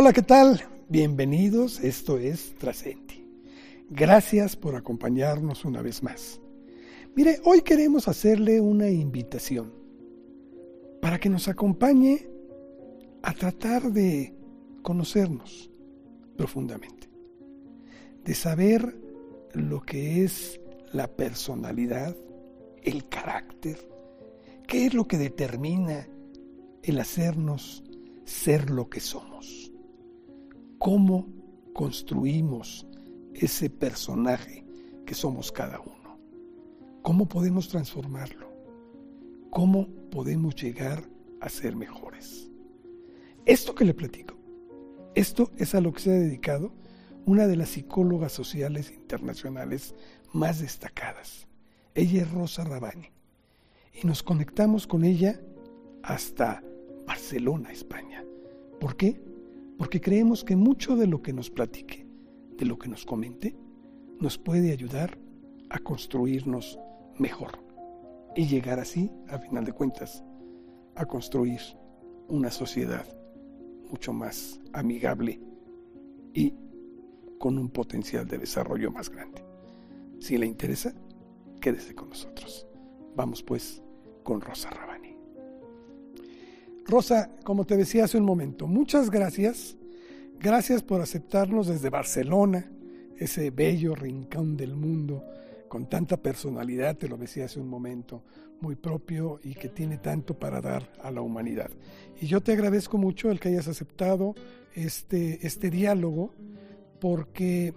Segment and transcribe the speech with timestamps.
[0.00, 0.62] Hola, ¿qué tal?
[0.88, 3.26] Bienvenidos, esto es Trascendi.
[3.90, 6.40] Gracias por acompañarnos una vez más.
[7.16, 9.72] Mire, hoy queremos hacerle una invitación
[11.02, 12.28] para que nos acompañe
[13.24, 14.36] a tratar de
[14.82, 15.68] conocernos
[16.36, 17.10] profundamente,
[18.24, 18.96] de saber
[19.52, 20.60] lo que es
[20.92, 22.16] la personalidad,
[22.84, 23.90] el carácter,
[24.68, 26.06] qué es lo que determina
[26.84, 27.82] el hacernos
[28.24, 29.67] ser lo que somos
[30.78, 31.26] cómo
[31.72, 32.86] construimos
[33.34, 34.64] ese personaje
[35.04, 36.18] que somos cada uno.
[37.02, 38.48] ¿Cómo podemos transformarlo?
[39.50, 41.04] ¿Cómo podemos llegar
[41.40, 42.50] a ser mejores?
[43.44, 44.34] Esto que le platico,
[45.14, 46.72] esto es a lo que se ha dedicado
[47.24, 49.94] una de las psicólogas sociales internacionales
[50.32, 51.46] más destacadas.
[51.94, 53.10] Ella es Rosa Rabani.
[53.92, 55.40] Y nos conectamos con ella
[56.02, 56.62] hasta
[57.06, 58.24] Barcelona, España.
[58.80, 59.20] ¿Por qué?
[59.78, 62.04] Porque creemos que mucho de lo que nos platique,
[62.56, 63.56] de lo que nos comente,
[64.20, 65.16] nos puede ayudar
[65.70, 66.78] a construirnos
[67.16, 67.52] mejor
[68.34, 70.24] y llegar así, a final de cuentas,
[70.96, 71.60] a construir
[72.28, 73.06] una sociedad
[73.90, 75.40] mucho más amigable
[76.34, 76.54] y
[77.38, 79.44] con un potencial de desarrollo más grande.
[80.18, 80.92] Si le interesa,
[81.60, 82.66] quédese con nosotros.
[83.14, 83.82] Vamos pues
[84.24, 84.97] con Rosa Rabani.
[86.88, 89.76] Rosa, como te decía hace un momento, muchas gracias.
[90.40, 92.70] Gracias por aceptarnos desde Barcelona,
[93.18, 95.22] ese bello rincón del mundo,
[95.68, 98.22] con tanta personalidad, te lo decía hace un momento,
[98.62, 101.70] muy propio y que tiene tanto para dar a la humanidad.
[102.22, 104.34] Y yo te agradezco mucho el que hayas aceptado
[104.74, 106.32] este, este diálogo,
[107.00, 107.74] porque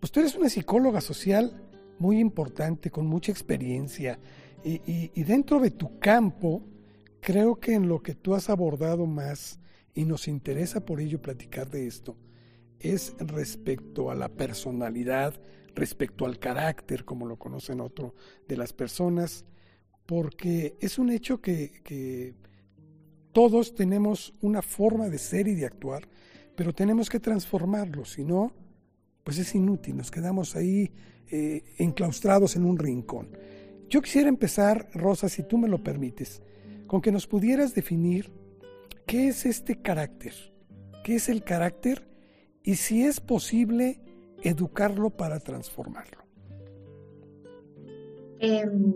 [0.00, 1.62] pues tú eres una psicóloga social
[2.00, 4.18] muy importante, con mucha experiencia,
[4.64, 6.62] y dentro de tu campo,
[7.24, 9.58] Creo que en lo que tú has abordado más,
[9.94, 12.18] y nos interesa por ello platicar de esto,
[12.78, 15.32] es respecto a la personalidad,
[15.74, 18.14] respecto al carácter, como lo conocen otro
[18.46, 19.46] de las personas,
[20.04, 22.34] porque es un hecho que, que
[23.32, 26.06] todos tenemos una forma de ser y de actuar,
[26.54, 28.52] pero tenemos que transformarlo, si no,
[29.22, 30.92] pues es inútil, nos quedamos ahí
[31.30, 33.30] eh, enclaustrados en un rincón.
[33.88, 36.42] Yo quisiera empezar, Rosa, si tú me lo permites,
[36.94, 38.30] con que nos pudieras definir
[39.04, 40.32] qué es este carácter,
[41.02, 42.06] qué es el carácter
[42.62, 44.00] y si es posible
[44.44, 46.18] educarlo para transformarlo.
[48.38, 48.94] Em,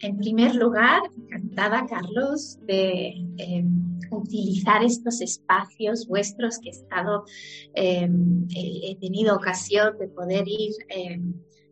[0.00, 7.24] en primer lugar, encantada, Carlos, de em, utilizar estos espacios vuestros que he estado,
[7.74, 10.72] em, he tenido ocasión de poder ir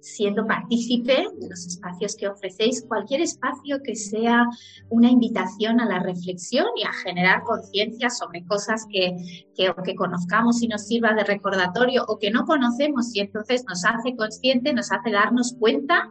[0.03, 4.47] siendo partícipe de los espacios que ofrecéis, cualquier espacio que sea
[4.91, 10.61] una invitación a la reflexión y a generar conciencia sobre cosas que, que, que conozcamos
[10.63, 14.91] y nos sirva de recordatorio o que no conocemos y entonces nos hace consciente, nos
[14.91, 16.11] hace darnos cuenta,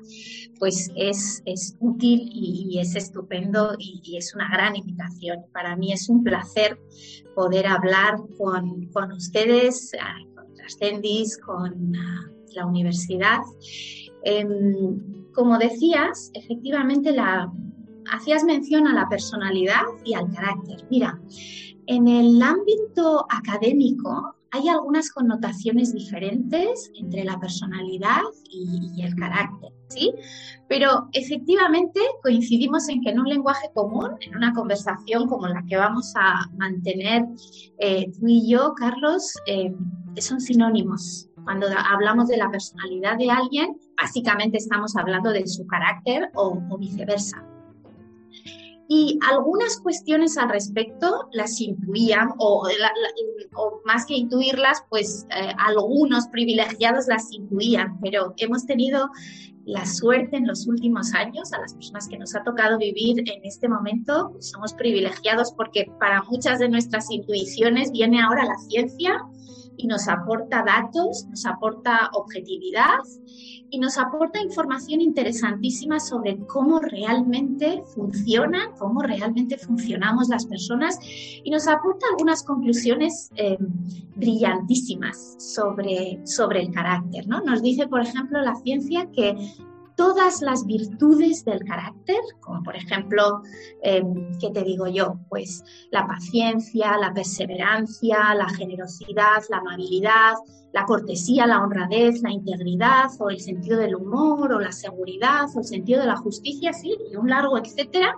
[0.58, 5.46] pues es, es útil y, es estupendo y, es una gran invitación.
[5.52, 6.80] Para mí es un placer
[7.36, 9.92] poder hablar con, con ustedes,
[10.62, 11.96] Trascendis, con...
[11.96, 13.42] Ah, la universidad.
[14.24, 17.52] Em, como decías, efectivamente la,
[18.12, 20.86] hacías mención a la personalidad y al carácter.
[20.90, 21.20] Mira,
[21.88, 30.14] en el ámbito académico hay algunas connotaciones diferentes entre la personalidad y, el carácter, ¿sí?
[30.68, 35.78] Pero efectivamente coincidimos en que en un lenguaje común, en una conversación como la que
[35.78, 37.24] vamos a mantener
[37.80, 39.74] eh, tú y yo, Carlos, eh,
[40.20, 41.30] son sinónimos.
[41.44, 47.46] Cuando hablamos de la personalidad de alguien, básicamente estamos hablando de su carácter o, viceversa.
[48.90, 52.68] Y algunas cuestiones al respecto las intuían, o,
[53.86, 59.10] más que intuirlas, pues eh, algunos privilegiados las intuían, pero hemos tenido
[59.66, 63.46] la suerte en los últimos años, a las personas que nos ha tocado vivir en
[63.46, 69.22] este momento, pues somos privilegiados porque para muchas de nuestras intuiciones viene ahora la ciencia
[69.78, 73.00] y nos aporta datos, nos aporta objetividad
[73.70, 81.50] y nos aporta información interesantísima sobre cómo realmente funciona, cómo realmente funcionamos las personas y
[81.50, 83.58] nos aporta algunas conclusiones eh,
[84.16, 87.28] brillantísimas sobre, sobre el carácter.
[87.28, 87.42] ¿no?
[87.42, 89.36] Nos dice, por ejemplo, la ciencia que
[90.02, 93.44] todas las virtudes del carácter, como por ejemplo,
[93.84, 95.20] em, ¿qué te digo yo?
[95.30, 100.34] Pues la paciencia, la perseverancia, la generosidad, la amabilidad,
[100.74, 105.60] la cortesía, la honradez, la integridad o el sentido del humor o la seguridad o
[105.60, 108.16] el sentido de la justicia, sí, y un largo etcétera,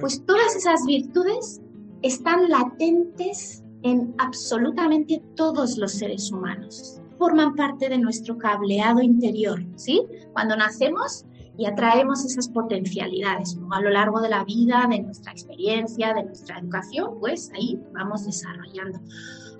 [0.00, 1.60] pues todas esas virtudes
[2.02, 7.00] están latentes en absolutamente todos los seres humanos.
[7.24, 10.02] Forman parte de nuestro cableado interior, ¿sí?
[10.34, 11.24] Cuando nacemos
[11.56, 13.58] y atraemos esas potencialidades.
[13.70, 18.26] A lo largo de la vida, de nuestra experiencia, de nuestra educación, pues ahí vamos
[18.26, 19.00] desarrollando.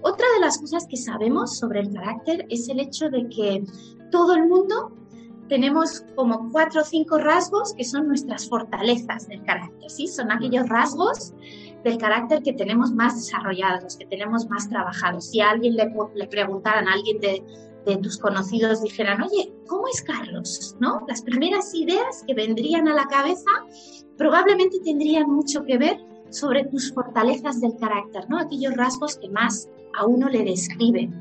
[0.03, 3.65] Otra de las cosas que sabemos sobre el carácter es el hecho de que
[4.11, 4.93] todo el mundo
[5.49, 10.07] tenemos como cuatro o cinco rasgos que son nuestras fortalezas del carácter, ¿sí?
[10.07, 11.33] Son aquellos rasgos
[11.85, 15.31] del carácter que tenemos más desarrollados, que tenemos más trabajados.
[15.31, 17.45] Si a alguien le, le preguntaran, a alguien de,
[17.85, 20.77] de tus conocidos dijeran, oye, ¿cómo es Carlos?
[20.81, 21.05] ¿No?
[21.07, 23.51] Las primeras ideas que vendrían a la cabeza
[24.17, 25.99] probablemente tendrían mucho que ver
[26.31, 28.39] sobre tus fortalezas del carácter, ¿no?
[28.39, 31.13] Aquellos rasgos que más a uno le describen.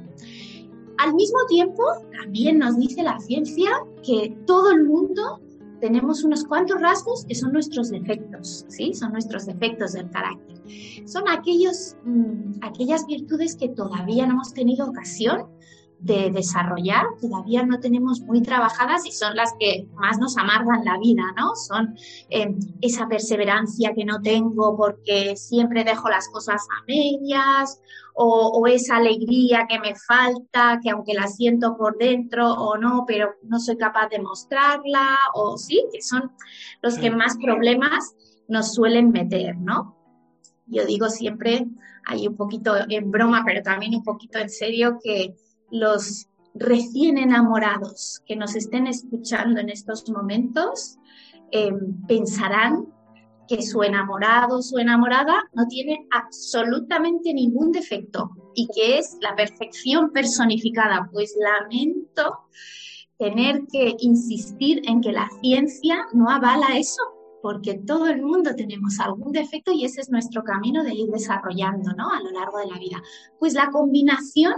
[0.97, 1.83] Al mismo tiempo,
[2.17, 3.69] también nos dice la ciencia
[4.03, 5.41] que todo el mundo
[5.83, 8.93] tenemos unos cuantos rasgos que son nuestros defectos, ¿sí?
[8.93, 10.55] Son nuestros defectos del carácter.
[11.05, 15.49] Son aquellos, mm, aquellas virtudes que todavía no hemos tenido ocasión
[15.99, 20.97] de desarrollar, todavía no tenemos muy trabajadas y son las que más nos amargan la
[20.99, 21.53] vida, ¿no?
[21.55, 21.95] Son
[22.29, 27.81] eh, esa perseverancia que no tengo porque siempre dejo las cosas a medias
[28.15, 33.35] o, esa alegría que me falta, que aunque la siento por dentro o no, pero
[33.43, 36.31] no soy capaz de mostrarla, o sí, que son
[36.81, 38.15] los que más problemas
[38.47, 39.97] nos suelen meter, ¿no?
[40.67, 41.67] Yo digo siempre,
[42.05, 45.35] hay un poquito en broma, pero también un poquito en serio, que
[45.71, 50.97] los recién enamorados que nos estén escuchando en estos momentos
[51.51, 52.92] em, pensarán
[53.47, 59.35] que su enamorado o su enamorada no tiene absolutamente ningún defecto y que es la
[59.35, 61.09] perfección personificada.
[61.11, 62.39] Pues lamento
[63.17, 67.01] tener que insistir en que la ciencia no avala eso,
[67.41, 71.91] porque todo el mundo tenemos algún defecto y ese es nuestro camino de ir desarrollando
[71.93, 72.09] ¿no?
[72.09, 73.01] a lo largo de la vida.
[73.39, 74.53] Pues la combinación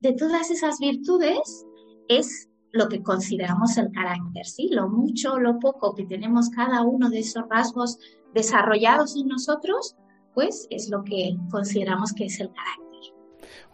[0.00, 1.64] de todas esas virtudes
[2.08, 4.68] es lo que consideramos el carácter, ¿sí?
[4.70, 7.98] Lo mucho lo poco que tenemos cada uno de esos rasgos
[8.34, 9.96] desarrollados en nosotros,
[10.34, 13.14] pues es lo que consideramos que es el carácter.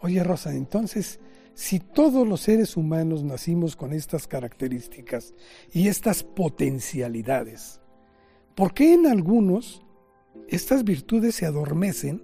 [0.01, 1.19] Oye, Rosa, entonces,
[1.53, 5.33] si todos los seres humanos nacimos con estas características
[5.71, 7.81] y estas potencialidades,
[8.55, 9.83] ¿por qué en algunos
[10.47, 12.23] estas virtudes se adormecen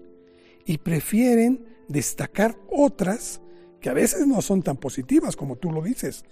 [0.65, 3.41] y prefieren destacar otras
[3.81, 6.23] que a veces no son tan positivas como tú lo dices.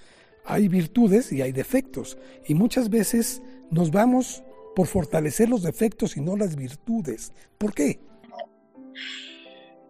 [0.45, 2.17] Hay virtudes y hay defectos.
[2.47, 4.43] Y muchas veces nos vamos
[4.75, 7.33] por fortalecer los defectos y no las virtudes.
[7.57, 7.99] ¿Por qué?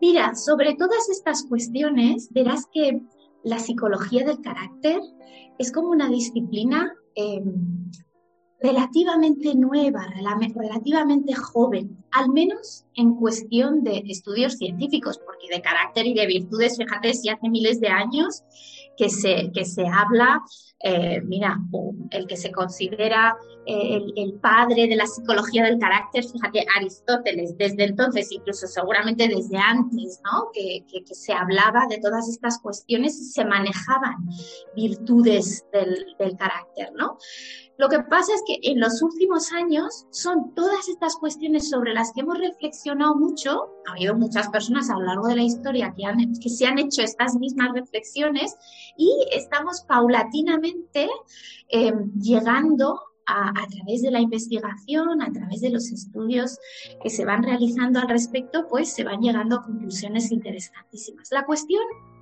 [0.02, 3.02] Mira, sobre todas estas cuestiones, verás que
[3.44, 5.00] la psicología del carácter
[5.58, 7.92] es como una disciplina em,
[8.60, 10.08] relativamente nueva,
[10.56, 16.78] relativamente joven, al menos en cuestión de estudios científicos, porque de carácter y de virtudes,
[16.78, 18.44] fíjate, si hace miles de años
[19.02, 20.44] que se, que se habla,
[20.80, 21.58] eh, mira,
[22.12, 27.86] el que se considera eh, el, padre de la psicología del carácter, fíjate, Aristóteles, desde
[27.86, 30.52] entonces, incluso seguramente desde antes, ¿no?
[30.54, 34.18] Que, que, se hablaba de todas estas cuestiones y se manejaban
[34.76, 37.18] virtudes del, del carácter, ¿no?
[37.82, 42.12] Lo que pasa es que en los últimos años son todas estas cuestiones sobre las
[42.14, 43.72] que hemos reflexionado mucho.
[43.88, 47.34] Ha habido muchas personas a lo largo de la historia que, se han hecho estas
[47.38, 48.56] mismas reflexiones
[48.98, 51.10] y estamos paulatinamente
[51.70, 56.60] em, llegando a, a, través de la investigación, a través de los estudios
[57.02, 61.32] que se van realizando al respecto, pues se van llegando a conclusiones interesantísimas.
[61.32, 61.82] La cuestión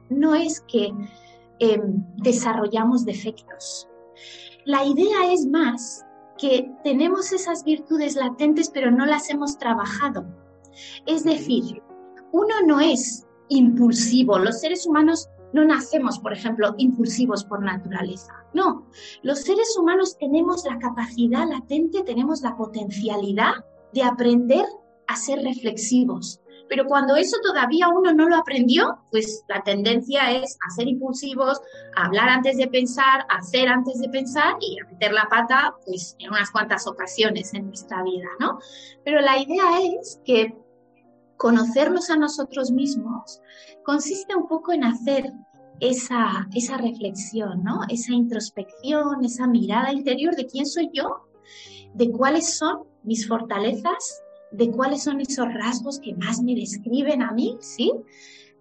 [0.09, 0.93] no es que
[1.59, 3.89] em, desarrollamos defectos.
[4.69, 6.05] La idea es más
[6.37, 10.27] que tenemos esas virtudes latentes pero no las hemos trabajado.
[11.07, 11.81] Es decir,
[12.31, 14.37] uno no es impulsivo.
[14.37, 18.31] Los seres humanos no nacemos, por ejemplo, impulsivos por naturaleza.
[18.53, 18.85] No,
[19.23, 24.67] los seres humanos tenemos la capacidad latente, tenemos la potencialidad de aprender
[25.07, 30.57] a ser reflexivos, pero cuando eso todavía uno no lo aprendió, pues la tendencia es
[30.65, 31.59] a ser impulsivos,
[31.95, 35.75] a hablar antes de pensar, a hacer antes de pensar y a meter la pata
[35.85, 38.59] pues en unas cuantas ocasiones en nuestra vida, ¿no?
[39.03, 40.55] Pero la idea es que
[41.37, 43.41] conocernos a nosotros mismos
[43.83, 45.31] consiste un poco en hacer
[45.79, 47.81] esa, esa reflexión, ¿no?
[47.89, 51.25] Esa introspección, esa mirada interior de quién soy yo,
[51.93, 57.31] de cuáles son mis fortalezas de cuáles son esos rasgos que más me describen a
[57.31, 57.91] mí, ¿sí?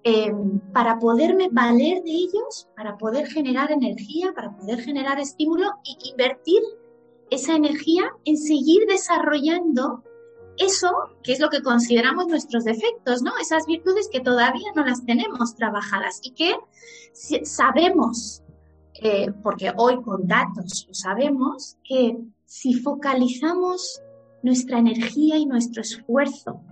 [0.05, 6.11] Em, para poderme valer de ellos, para poder generar energía, para poder generar estímulo y
[6.11, 6.63] invertir
[7.31, 10.05] esa energía en seguir desarrollando
[10.57, 10.91] eso,
[11.23, 13.33] que es lo que consideramos nuestros defectos, ¿no?
[13.41, 16.55] Esas virtudes que todavía no las tenemos trabajadas y que
[17.45, 18.43] sabemos,
[18.95, 24.01] eh, porque hoy con datos lo sabemos, que si focalizamos
[24.43, 26.63] nuestra energía y nuestro esfuerzo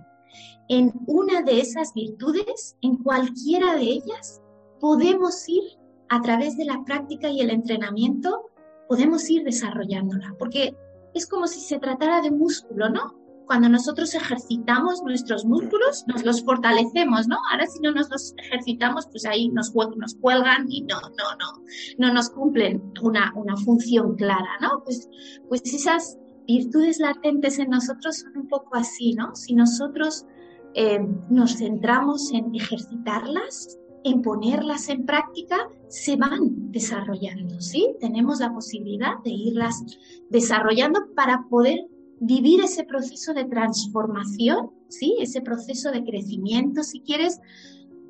[0.69, 4.41] en una de esas virtudes, en cualquiera de ellas,
[4.79, 5.63] podemos ir
[6.09, 8.49] a través de la práctica y el entrenamiento,
[8.87, 10.75] podemos ir desarrollándola, porque
[11.13, 13.15] es como si se tratara de músculo, ¿no?
[13.45, 17.37] Cuando nosotros ejercitamos nuestros músculos, nos los fortalecemos, ¿no?
[17.49, 21.63] Ahora si no nos los ejercitamos, pues ahí nos, nos cuelgan y no, no, no,
[21.97, 24.83] no nos cumplen una, una función clara, ¿no?
[24.83, 25.09] Pues,
[25.47, 26.17] pues esas
[26.47, 29.35] virtudes latentes en nosotros son un poco así, ¿no?
[29.35, 30.25] Si nosotros
[30.73, 30.99] eh,
[31.29, 35.57] nos centramos en ejercitarlas, en ponerlas en práctica,
[35.89, 37.95] se van desarrollando, ¿sí?
[37.99, 39.83] Tenemos la posibilidad de irlas
[40.29, 41.85] desarrollando para poder
[42.19, 45.17] vivir ese proceso de transformación, ¿sí?
[45.19, 47.39] Ese proceso de crecimiento, si quieres,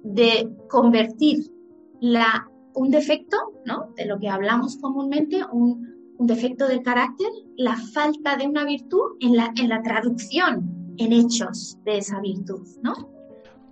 [0.04, 1.52] de convertir
[2.00, 3.94] la, un defecto, ¿no?
[3.96, 9.18] De lo que hablamos comúnmente, un, un defecto de carácter, la falta de una virtud
[9.20, 12.94] en la, en la traducción en hechos de esa virtud, ¿no?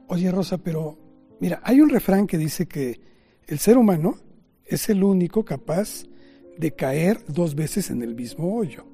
[0.08, 0.98] Oye, Rosa, pero
[1.40, 3.00] mira, hay un refrán que dice que
[3.48, 4.16] el ser humano
[4.64, 6.04] es el único capaz
[6.58, 8.86] de caer dos veces en el mismo hoyo.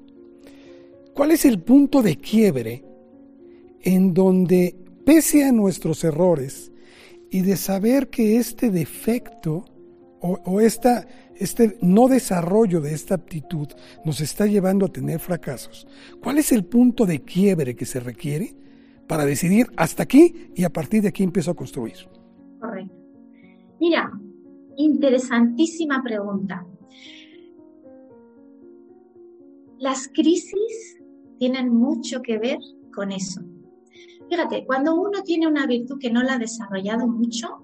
[1.14, 2.84] ¿Cuál es el punto de quiebre
[3.82, 6.72] en donde, pese a nuestros errores
[7.30, 9.64] y de saber que este defecto
[10.22, 13.68] o, esta, este no desarrollo de esta aptitud
[14.04, 15.86] nos está llevando a tener fracasos,
[16.22, 18.54] ¿cuál es el punto de quiebre que se requiere
[19.08, 21.96] para decidir hasta aquí y a partir de aquí empiezo a construir?
[22.60, 22.94] Correcto.
[23.80, 24.10] Mira,
[24.76, 26.64] interesantísima pregunta.
[29.78, 31.02] Las crisis
[31.38, 32.58] tienen mucho que ver
[32.94, 33.42] con eso.
[34.30, 37.61] Fíjate, cuando uno tiene una virtud que no la ha desarrollado mucho,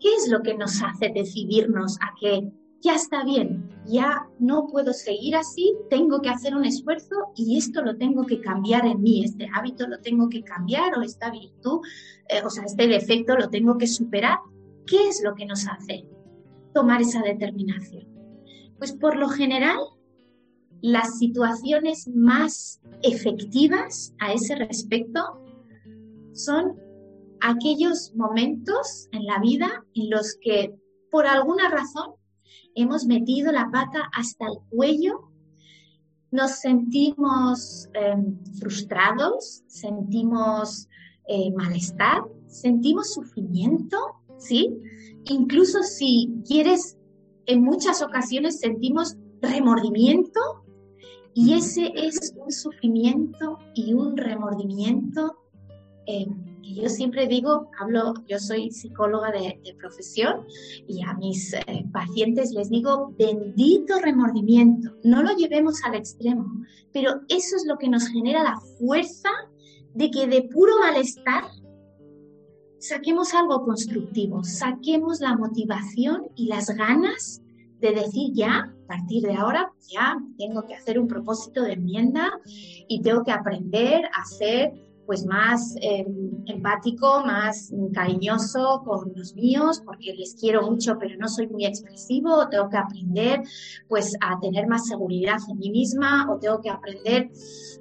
[0.00, 2.50] ¿qué es lo que nos hace decidirnos a que
[2.82, 7.82] ya está bien, ya no puedo seguir así, tengo que hacer un esfuerzo y esto
[7.82, 11.80] lo tengo que cambiar en mí, este hábito lo tengo que cambiar o esta virtud,
[12.28, 14.38] eh, o sea, este defecto lo tengo que superar.
[14.86, 16.06] ¿Qué es lo que nos hace
[16.72, 18.08] tomar esa determinación?
[18.78, 19.78] Pues por lo general,
[20.80, 25.20] las situaciones más efectivas a ese respecto
[26.32, 26.76] son
[27.40, 30.74] aquellos momentos en la vida en los que
[31.10, 32.14] por alguna razón
[32.74, 35.30] hemos metido la pata hasta el cuello,
[36.30, 40.88] nos sentimos em, frustrados, sentimos
[41.26, 43.96] eh, malestar, sentimos sufrimiento,
[44.38, 44.70] ¿sí?
[45.24, 46.96] Incluso si quieres,
[47.46, 50.40] en muchas ocasiones sentimos remordimiento
[51.34, 55.39] y ese es un sufrimiento y un remordimiento
[56.10, 60.46] em, yo siempre digo, hablo, yo soy psicóloga de, profesión
[60.86, 66.46] y a mis eh, pacientes les digo, bendito remordimiento, no lo llevemos al extremo,
[66.92, 69.30] pero eso es lo que nos genera la fuerza
[69.94, 71.44] de que de puro malestar
[72.78, 77.42] saquemos algo constructivo, saquemos la motivación y las ganas
[77.80, 82.30] de decir ya, a partir de ahora, ya tengo que hacer un propósito de enmienda
[82.44, 84.74] y tengo que aprender a ser
[85.10, 91.26] pues más em, empático, más cariñoso con los míos, porque les quiero mucho, pero no
[91.26, 93.42] soy muy expresivo, tengo que aprender
[93.88, 97.28] pues a tener más seguridad en mí misma, o tengo que aprender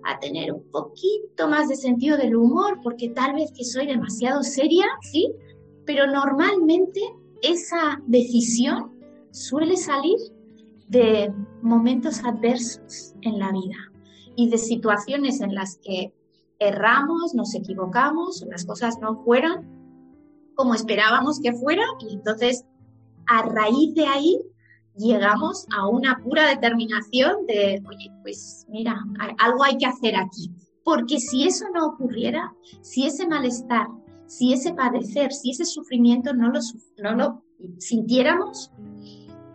[0.06, 4.42] a tener un poquito más de sentido del humor, porque tal vez que soy demasiado
[4.42, 5.32] seria, ¿sí?
[5.86, 7.00] Pero normalmente
[7.44, 8.92] esa decisión
[9.30, 10.18] suele salir
[10.88, 11.32] de
[11.62, 13.78] momentos adversos en la vida
[14.36, 16.12] y de situaciones en las que
[16.60, 19.80] erramos, nos equivocamos, las cosas no fueron
[20.56, 22.66] como esperábamos que fueran y entonces
[23.28, 24.42] a raíz de ahí
[25.00, 29.02] llegamos a una pura determinación de, oye, pues mira,
[29.38, 30.52] algo hay que hacer aquí.
[30.84, 33.88] Porque si eso no ocurriera, si ese malestar,
[34.28, 36.60] si ese padecer, si ese sufrimiento no lo,
[36.98, 37.44] no lo
[37.78, 38.72] sintiéramos,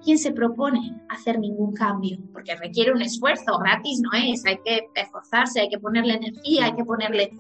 [0.05, 2.19] ¿quién se propone hacer ningún cambio?
[2.33, 6.75] Porque requiere un esfuerzo, gratis no es, hay que esforzarse, hay que ponerle energía, hay
[6.75, 7.31] que ponerle...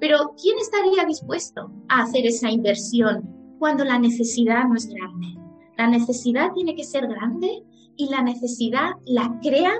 [0.00, 5.36] Pero ¿quién estaría dispuesto a hacer esa inversión cuando la necesidad no es grande?
[5.76, 7.62] La necesidad tiene que ser grande
[7.96, 9.78] y la necesidad la crean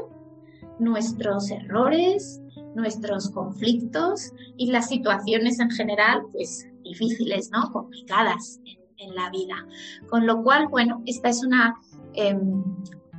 [0.78, 2.40] nuestros errores,
[2.74, 7.70] nuestros conflictos y las situaciones en general, pues difíciles, ¿no?
[7.72, 8.60] Complicadas
[8.96, 9.66] en la vida.
[10.08, 11.74] Con lo cual, bueno, esta es una
[12.14, 12.62] Em,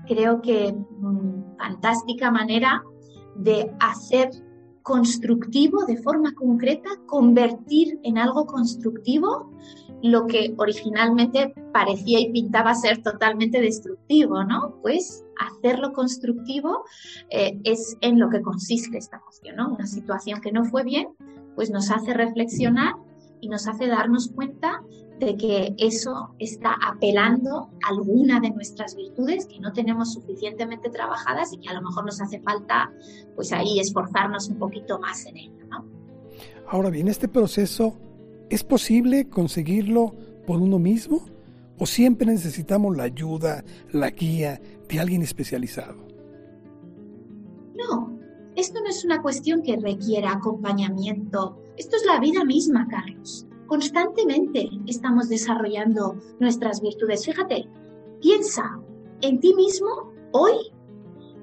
[0.07, 2.83] creo que mm, fantástica manera
[3.35, 4.29] de hacer
[4.83, 9.49] constructivo de forma concreta, convertir en algo constructivo
[10.01, 14.75] lo que originalmente parecía y pintaba ser totalmente destructivo, ¿no?
[14.81, 16.83] Pues hacerlo constructivo
[17.29, 19.73] eh, es en lo que consiste esta cuestión, ¿no?
[19.73, 21.07] Una situación que no fue bien,
[21.55, 22.95] pues nos hace reflexionar
[23.43, 24.81] y nos hace darnos cuenta
[25.19, 31.51] de que eso está apelando a alguna de nuestras virtudes que no tenemos suficientemente trabajadas
[31.51, 32.89] y que a lo mejor nos hace falta,
[33.35, 35.85] pues ahí esforzarnos un poquito más en ello, ¿no?
[36.69, 37.97] Ahora bien, este proceso,
[38.49, 40.15] ¿es posible conseguirlo
[40.47, 41.25] por uno mismo?
[41.77, 45.97] ¿O siempre necesitamos la ayuda, la guía de alguien especializado?
[47.75, 48.17] No,
[48.55, 51.62] esto no es una cuestión que requiera acompañamiento.
[51.77, 57.25] Esto es la vida misma, Carlos constantemente estamos desarrollando nuestras virtudes.
[57.25, 57.67] Fíjate,
[58.21, 58.79] piensa
[59.21, 60.71] en ti mismo hoy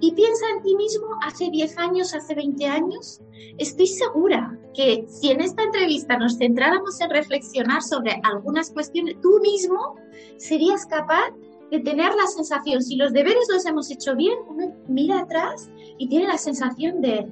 [0.00, 3.20] y piensa en ti mismo hace 10 años, hace 20 años.
[3.58, 9.40] Estoy segura que si en esta entrevista nos centráramos en reflexionar sobre algunas cuestiones, tú
[9.40, 9.96] mismo
[10.36, 11.32] serías capaz
[11.72, 15.68] de tener la sensación, si los deberes los hemos hecho bien, uno mira atrás
[15.98, 17.28] y tiene la sensación de,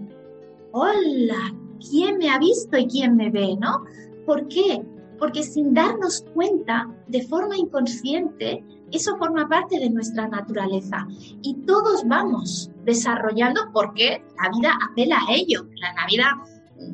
[0.73, 3.57] hola, ¿quién me ha visto y quién me ve?
[3.61, 3.85] ¿No?
[4.27, 4.85] ¿Por qué?
[5.19, 11.07] Porque sin darnos cuenta, de forma inconsciente, eso forma parte de nuestra naturaleza
[11.43, 15.67] y todos vamos desarrollando porque la vida apela a ello.
[15.97, 16.43] La vida,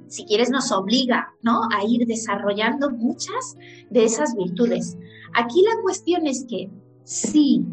[0.08, 1.62] si quieres, nos obliga ¿no?
[1.70, 3.56] a ir desarrollando muchas
[3.90, 4.96] de esas virtudes.
[5.34, 6.70] Aquí la cuestión es que
[7.04, 7.64] si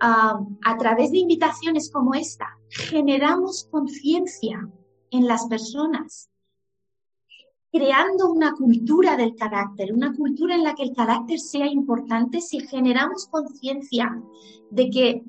[0.00, 4.68] a través de invitaciones como esta generamos conciencia
[5.10, 6.30] en las personas
[7.70, 12.60] creando una cultura del carácter, una cultura en la que el carácter sea importante si
[12.60, 14.22] generamos conciencia
[14.70, 15.22] de que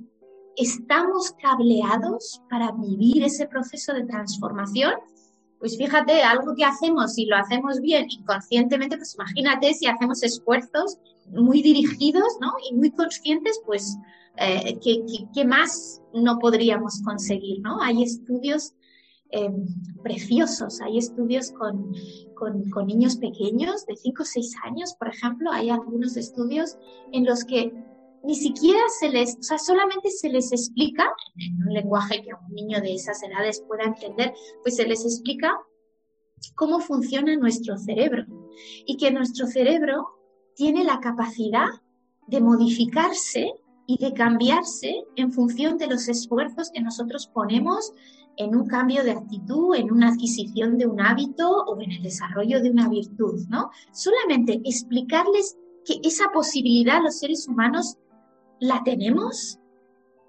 [0.55, 4.93] estamos cableados para vivir ese proceso de transformación.
[5.59, 10.97] Pues fíjate, algo que hacemos y lo hacemos bien inconscientemente, pues imagínate si hacemos esfuerzos
[11.31, 12.53] muy dirigidos ¿no?
[12.69, 13.97] y muy conscientes, pues
[14.37, 17.59] eh, ¿qué, más no podríamos conseguir?
[17.61, 17.81] ¿no?
[17.81, 18.73] Hay estudios
[19.31, 19.67] Em,
[20.01, 20.81] preciosos.
[20.81, 21.93] Hay estudios con,
[22.33, 25.51] con, niños pequeños de 5 o 6 años, por ejemplo.
[25.51, 26.77] Hay algunos estudios
[27.11, 27.71] en los que
[28.23, 31.05] ni siquiera se les, o sea, solamente se les explica,
[31.37, 35.55] en un lenguaje que un niño de esas edades pueda entender, pues se les explica
[36.55, 38.25] cómo funciona nuestro cerebro
[38.87, 40.07] y que nuestro cerebro
[40.55, 41.67] tiene la capacidad
[42.27, 43.53] de modificarse
[43.85, 47.93] y de cambiarse en función de los esfuerzos que nosotros ponemos
[48.39, 52.61] en un cambio de actitud, en una adquisición de un hábito o en el desarrollo
[52.61, 53.69] de una virtud, ¿no?
[53.91, 57.97] Solamente explicarles que esa posibilidad los seres humanos
[58.61, 59.59] la tenemos,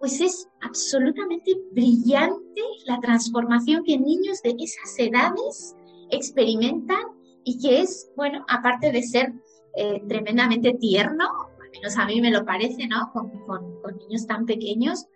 [0.01, 5.77] pues es absolutamente brillante la transformación que niños de esas edades
[6.11, 7.03] experimentan
[7.45, 9.33] y que es, bueno, aparte de ser
[9.77, 11.27] eh, tremendamente tierno,
[11.63, 13.13] al menos a mí me lo parece, ¿no?
[13.13, 15.07] Con, con niños tan pequeños,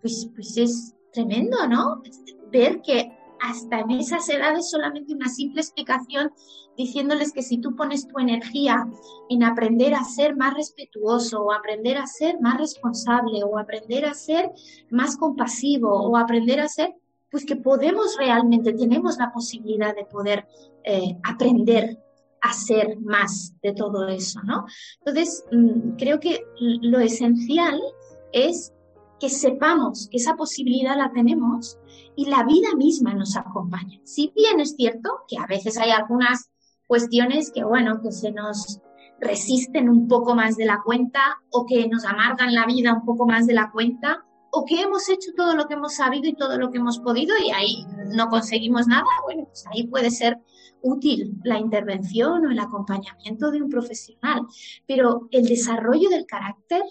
[0.00, 2.02] pues, pues es tremendo, ¿no?
[2.50, 6.32] Ver que hasta en esas edades solamente una simple explicación
[6.76, 8.88] diciéndoles que si tú pones tu energía
[9.28, 14.14] en aprender a ser más respetuoso o aprender a ser más responsable o aprender a
[14.14, 14.50] ser
[14.90, 16.94] más compasivo o aprender a ser,
[17.30, 20.46] pues que podemos realmente, tenemos la posibilidad de poder
[20.84, 21.98] eh, aprender
[22.40, 24.64] a ser más de todo eso, ¿no?
[25.00, 27.80] Entonces, mm, creo que lo esencial
[28.32, 28.72] es
[29.20, 31.78] que sepamos que esa posibilidad la tenemos
[32.16, 34.00] y la vida misma nos acompaña.
[34.04, 36.50] Si bien es cierto que a veces hay algunas
[36.86, 38.80] cuestiones que, bueno, que se nos
[39.20, 43.26] resisten un poco más de la cuenta o que nos amargan la vida un poco
[43.26, 46.58] más de la cuenta o que hemos hecho todo lo que hemos sabido y todo
[46.58, 50.38] lo que hemos podido y ahí no conseguimos nada, bueno, pues ahí puede ser
[50.82, 54.42] útil la intervención o el acompañamiento de un profesional.
[54.86, 56.82] Pero el desarrollo del carácter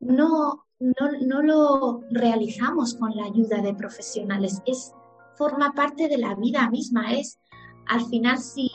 [0.00, 4.92] no, no, lo realizamos con la ayuda de profesionales, es,
[5.36, 7.38] forma parte de la vida misma, es
[7.86, 8.70] al final si,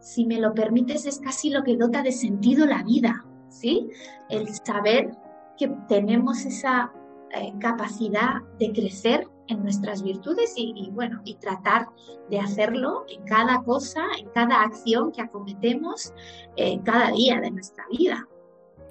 [0.00, 3.88] si me lo permites es casi lo que dota de sentido la vida, ¿sí?
[4.28, 5.16] El saber
[5.58, 6.92] que tenemos esa
[7.32, 11.88] eh, capacidad de crecer en nuestras virtudes y, bueno, y tratar
[12.30, 16.12] de hacerlo en cada cosa, en cada acción que acometemos
[16.56, 18.26] eh, cada día de nuestra vida.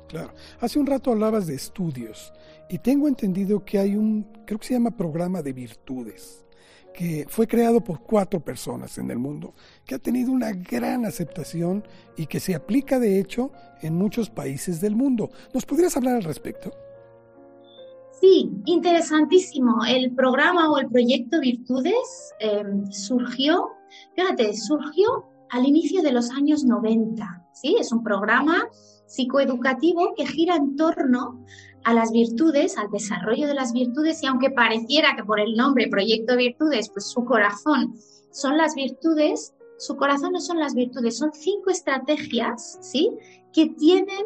[0.09, 0.33] Claro.
[0.59, 2.33] Hace un rato hablabas de estudios
[2.67, 6.45] y tengo entendido que hay un, creo que se llama programa de virtudes,
[6.93, 9.53] que fue creado por cuatro personas en el mundo,
[9.85, 11.83] que ha tenido una gran aceptación
[12.17, 15.29] y que se aplica de hecho en muchos países del mundo.
[15.53, 16.71] ¿Nos podrías hablar al respecto?
[18.19, 19.85] Sí, interesantísimo.
[19.87, 23.69] El programa o el proyecto Virtudes em, surgió,
[24.15, 27.47] fíjate, surgió al inicio de los años 90.
[27.53, 27.77] ¿sí?
[27.79, 28.67] Es un programa
[29.09, 31.43] psicoeducativo que gira en torno
[31.83, 35.87] a las virtudes, al desarrollo de las virtudes y aunque pareciera que por el nombre
[35.87, 37.95] Proyecto Virtudes, pues su corazón
[38.31, 43.09] son las virtudes, su corazón no son las virtudes, son cinco estrategias, ¿sí?
[43.51, 44.25] Que tienen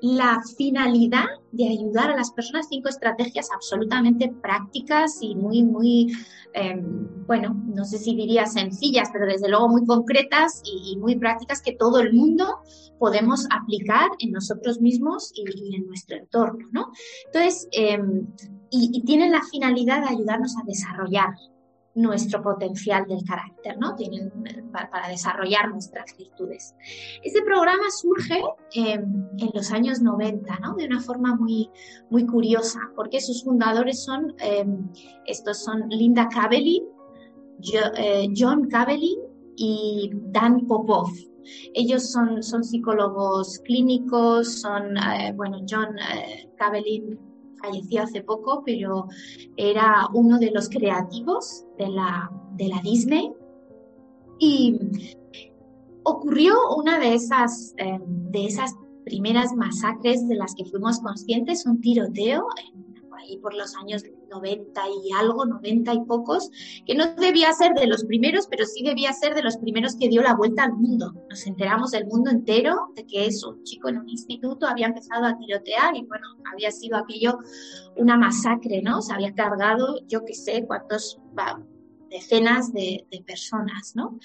[0.00, 6.12] la finalidad de ayudar a las personas, cinco estrategias absolutamente prácticas y muy, muy,
[6.52, 11.62] em, bueno, no sé si diría sencillas, pero desde luego muy concretas y, muy prácticas
[11.62, 12.60] que todo el mundo
[12.98, 16.90] podemos aplicar en nosotros mismos y, en nuestro entorno, ¿no?
[17.26, 18.26] Entonces, em,
[18.70, 21.30] y tienen la finalidad de ayudarnos a desarrollar
[21.94, 23.94] nuestro potencial del carácter, ¿no?
[23.94, 24.32] Tienen,
[24.72, 26.74] para, desarrollar nuestras virtudes.
[27.22, 30.74] Este programa surge em, en los años 90, ¿no?
[30.74, 31.70] De una forma muy,
[32.10, 34.88] muy curiosa, porque sus fundadores son, em,
[35.26, 36.84] estos son Linda Kavelin,
[37.96, 39.20] eh, John Kavelin
[39.56, 41.10] y Dan Popov.
[41.74, 47.33] Ellos son, son psicólogos clínicos, son, eh, bueno, John eh, Kavelin
[47.64, 49.08] falleció hace poco, pero
[49.56, 53.32] era uno de los creativos de la, de la Disney.
[54.38, 54.78] Y
[56.02, 58.74] ocurrió una de esas, eh, de esas
[59.04, 62.46] primeras masacres de las que fuimos conscientes, un tiroteo
[63.18, 66.50] ahí por los años 90 y algo, 90 y pocos,
[66.86, 70.08] que no debía ser de los primeros, pero sí debía ser de los primeros que
[70.08, 71.12] dio la vuelta al mundo.
[71.28, 75.24] Nos enteramos del mundo entero de que es un chico en un instituto había empezado
[75.24, 77.38] a tirotear y bueno, había sido aquello
[77.96, 79.02] una masacre, ¿no?
[79.02, 81.18] Se había cargado, yo qué sé, cuántos,
[82.10, 84.18] decenas de, personas, ¿no?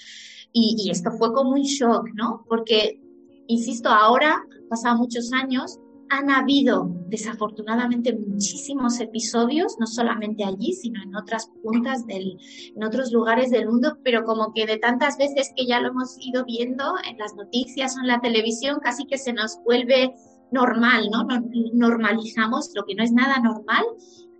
[0.52, 2.44] Y, y esto fue como un shock, ¿no?
[2.48, 3.00] Porque,
[3.46, 5.78] insisto, ahora, han pasado muchos años,
[6.10, 12.36] han habido desafortunadamente muchísimos episodios, no solamente allí, sino en otras puntas del,
[12.74, 16.16] en otros lugares del mundo, pero como que de tantas veces que ya lo hemos
[16.18, 20.12] ido viendo en las noticias o en la televisión, casi que se nos vuelve
[20.50, 21.26] normal, ¿no?
[21.72, 23.84] Normalizamos lo que no es nada normal.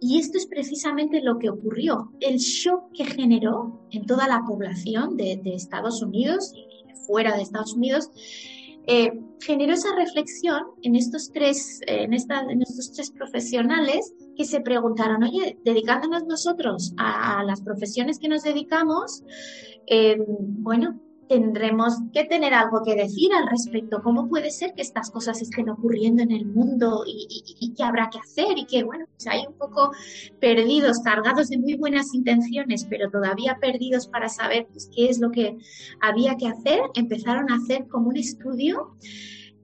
[0.00, 5.16] Y esto es precisamente lo que ocurrió, el shock que generó en toda la población
[5.16, 6.70] de, de Estados Unidos y
[7.06, 8.08] fuera de Estados Unidos,
[8.92, 14.60] eh, generó esa reflexión en estos, tres, eh, en, en estos tres profesionales que se
[14.60, 19.22] preguntaron, oye, dedicándonos nosotros a, las profesiones que nos dedicamos,
[19.86, 24.02] eh, bueno, tendremos que tener algo que decir al respecto.
[24.02, 28.18] ¿Cómo puede ser que estas cosas estén ocurriendo en el mundo y, qué habrá que
[28.18, 28.58] hacer?
[28.58, 29.92] Y que, bueno, pues hay un poco
[30.40, 35.30] perdidos, cargados de muy buenas intenciones, pero todavía perdidos para saber pues, qué es lo
[35.30, 35.56] que
[36.00, 36.80] había que hacer.
[36.94, 38.96] Empezaron a hacer como un estudio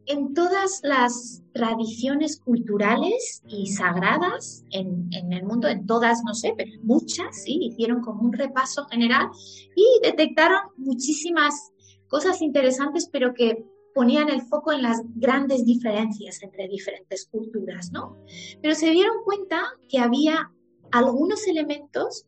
[0.06, 6.70] en todas las tradiciones culturales y sagradas en, el mundo, en todas, no sé, pero
[6.82, 9.28] muchas, sí, hicieron como un repaso general
[9.74, 11.72] y detectaron muchísimas
[12.08, 18.16] cosas interesantes, pero que ponían el foco en las grandes diferencias entre diferentes culturas, ¿no?
[18.60, 20.52] Pero se dieron cuenta que había
[20.92, 22.26] algunos elementos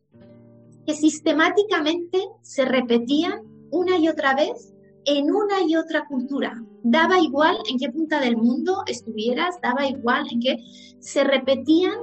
[0.85, 4.73] que sistemáticamente se repetían una y otra vez
[5.05, 6.61] en una y otra cultura.
[6.83, 10.57] Daba igual en qué punta del mundo estuvieras, daba igual en qué
[10.99, 11.95] se repetían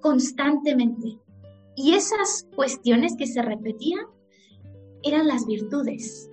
[0.00, 1.18] constantemente.
[1.76, 4.06] Y esas cuestiones que se repetían
[5.02, 6.30] eran las virtudes.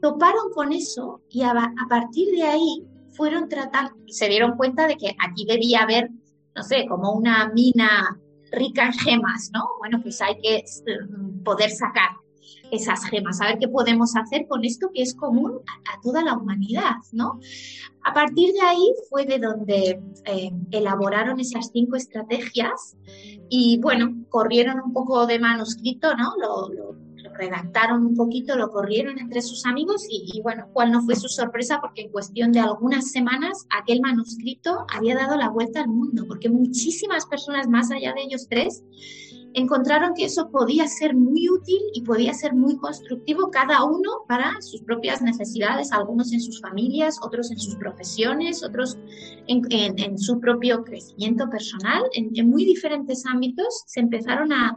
[0.00, 1.54] Toparon con eso y a,
[1.88, 6.10] partir de ahí fueron tratando, se dieron cuenta de que aquí debía haber,
[6.56, 8.18] no sé, como una mina
[8.50, 9.64] rica en gemas, ¿no?
[9.78, 10.64] Bueno, pues hay que
[11.08, 12.21] mm, poder sacar
[12.72, 16.36] esas gemas, a ver qué podemos hacer con esto que es común a, toda la
[16.36, 17.38] humanidad, ¿no?
[18.02, 22.96] A partir de ahí fue de donde eh, elaboraron esas cinco estrategias
[23.48, 26.34] y, bueno, corrieron un poco de manuscrito, ¿no?
[26.40, 26.96] Lo,
[27.34, 31.28] redactaron un poquito, lo corrieron entre sus amigos y, y, bueno, cuál no fue su
[31.28, 36.24] sorpresa porque en cuestión de algunas semanas aquel manuscrito había dado la vuelta al mundo,
[36.26, 38.82] porque muchísimas personas más allá de ellos tres
[39.54, 44.60] encontraron que eso podía ser muy útil y podía ser muy constructivo cada uno para
[44.60, 48.98] sus propias necesidades, algunos en sus familias, otros en sus profesiones, otros
[49.46, 54.76] en, su propio crecimiento personal, en, muy diferentes ámbitos se empezaron a,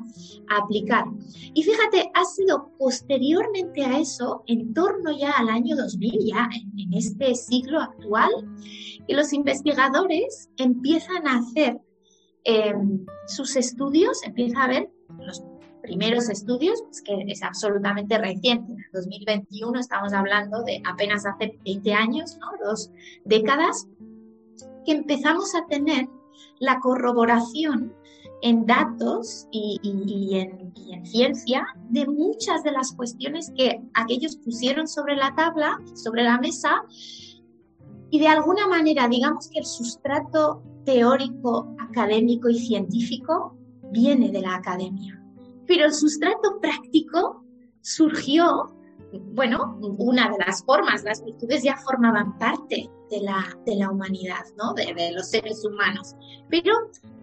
[0.49, 1.05] aplicar.
[1.53, 6.79] Y fíjate, ha sido posteriormente a eso, en torno ya al año 2000, ya en,
[6.79, 8.29] en este siglo actual,
[9.07, 11.79] que los investigadores empiezan a hacer
[12.47, 15.43] Em, sus estudios, empieza a ver los
[15.81, 22.38] primeros estudios, que es absolutamente reciente, en 2021 estamos hablando de apenas hace 20 años,
[22.63, 22.91] dos
[23.23, 23.88] décadas,
[24.86, 26.08] que empezamos a tener
[26.60, 27.95] la corroboración
[28.43, 34.88] en datos y, en, y, en, ciencia de muchas de las cuestiones que aquellos pusieron
[34.88, 36.84] sobre la tabla, sobre la mesa,
[38.12, 43.58] y de alguna manera digamos que el sustrato teórico, académico y científico
[43.91, 45.21] viene de la academia.
[45.67, 47.43] Pero el sustrato práctico
[47.82, 48.76] surgió,
[49.34, 54.43] bueno, una de las formas, las virtudes ya formaban parte de la, de la humanidad,
[54.58, 54.74] ¿no?
[54.74, 56.15] De, de, los seres humanos.
[56.50, 56.74] Pero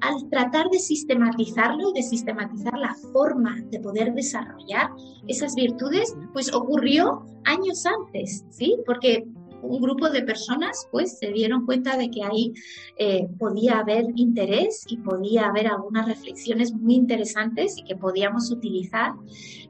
[0.01, 4.91] al tratar de sistematizarlo, de sistematizar la forma de poder desarrollar
[5.27, 8.77] esas virtudes, pues ocurrió años antes, ¿sí?
[8.87, 9.27] Porque
[9.63, 12.53] un grupo de personas pues se dieron cuenta de que ahí
[12.97, 19.13] eh, podía haber interés y podía haber algunas reflexiones muy interesantes y que podíamos utilizar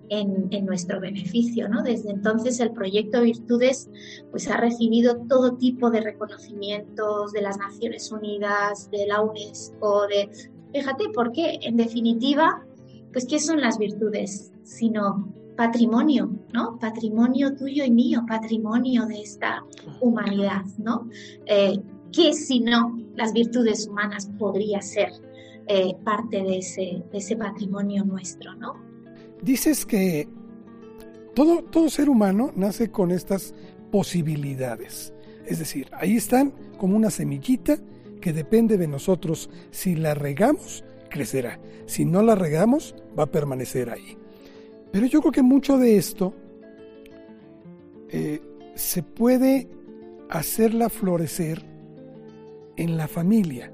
[0.09, 1.69] en, en, nuestro beneficio.
[1.69, 1.83] ¿no?
[1.83, 3.91] Desde entonces el proyecto Virtudes
[4.31, 10.29] pues, ha recibido todo tipo de reconocimientos de las Naciones Unidas, de la UNESCO, de...
[10.73, 12.65] Fíjate, porque en definitiva,
[13.13, 14.53] pues ¿qué son las virtudes?
[14.63, 16.77] Sino patrimonio, ¿no?
[16.81, 19.64] Patrimonio tuyo y mío, patrimonio de esta
[20.01, 21.09] humanidad, ¿no?
[21.46, 21.79] Eh,
[22.11, 25.11] que si no, las virtudes humanas podría ser
[25.68, 28.75] eh, parte de ese, de ese patrimonio nuestro, ¿no?
[29.40, 30.29] Dices que
[31.33, 33.55] todo, todo ser humano nace con estas
[33.92, 35.14] posibilidades.
[35.46, 37.79] Es decir, ahí están como una semillita
[38.20, 39.48] que depende de nosotros.
[39.70, 41.61] Si la regamos, crecerá.
[41.87, 44.18] Si no la regamos, va a permanecer ahí.
[44.93, 46.35] Pero yo creo que mucho de esto
[48.11, 48.41] eh,
[48.75, 49.69] se puede
[50.29, 51.65] hacerla florecer
[52.77, 53.73] en la familia,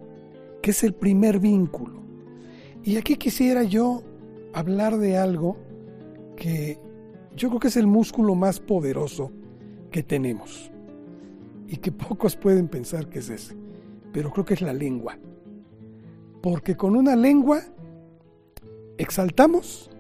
[0.63, 2.03] que es el primer vínculo.
[2.85, 4.03] Y aquí quisiera yo
[4.55, 5.57] hablar de algo
[6.37, 6.79] que
[7.37, 9.33] yo creo que es el músculo más poderoso
[9.91, 10.71] que tenemos
[11.67, 13.57] y que pocos pueden pensar que es ese,
[14.13, 15.19] pero creo que es la lengua.
[16.41, 17.61] Porque con una lengua
[18.97, 19.91] exaltamos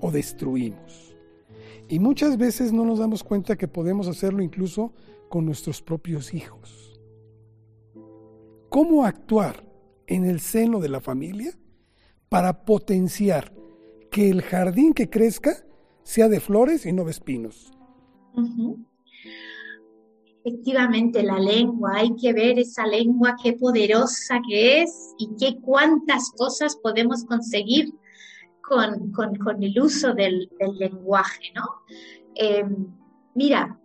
[0.00, 1.16] o destruimos.
[1.88, 4.92] Y muchas veces no nos damos cuenta que podemos hacerlo incluso
[5.28, 7.00] con nuestros propios hijos.
[8.68, 9.64] ¿Cómo actuar
[10.06, 11.58] en el seno de la familia
[12.28, 13.54] para potenciar
[14.10, 15.64] que el jardín que crezca
[16.02, 17.72] sea de flores y no de espinos?
[20.44, 26.30] Efectivamente, la lengua, hay que ver esa lengua, qué poderosa que es y qué cuántas
[26.36, 27.92] cosas podemos conseguir
[28.68, 31.64] con, el uso del, lenguaje, ¿no?
[32.34, 32.64] Eh,
[33.34, 33.78] mira,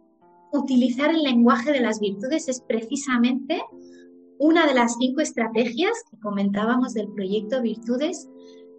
[0.51, 3.61] utilizar el lenguaje de las virtudes es precisamente
[4.39, 8.27] una de las cinco estrategias que comentábamos del proyecto Virtudes,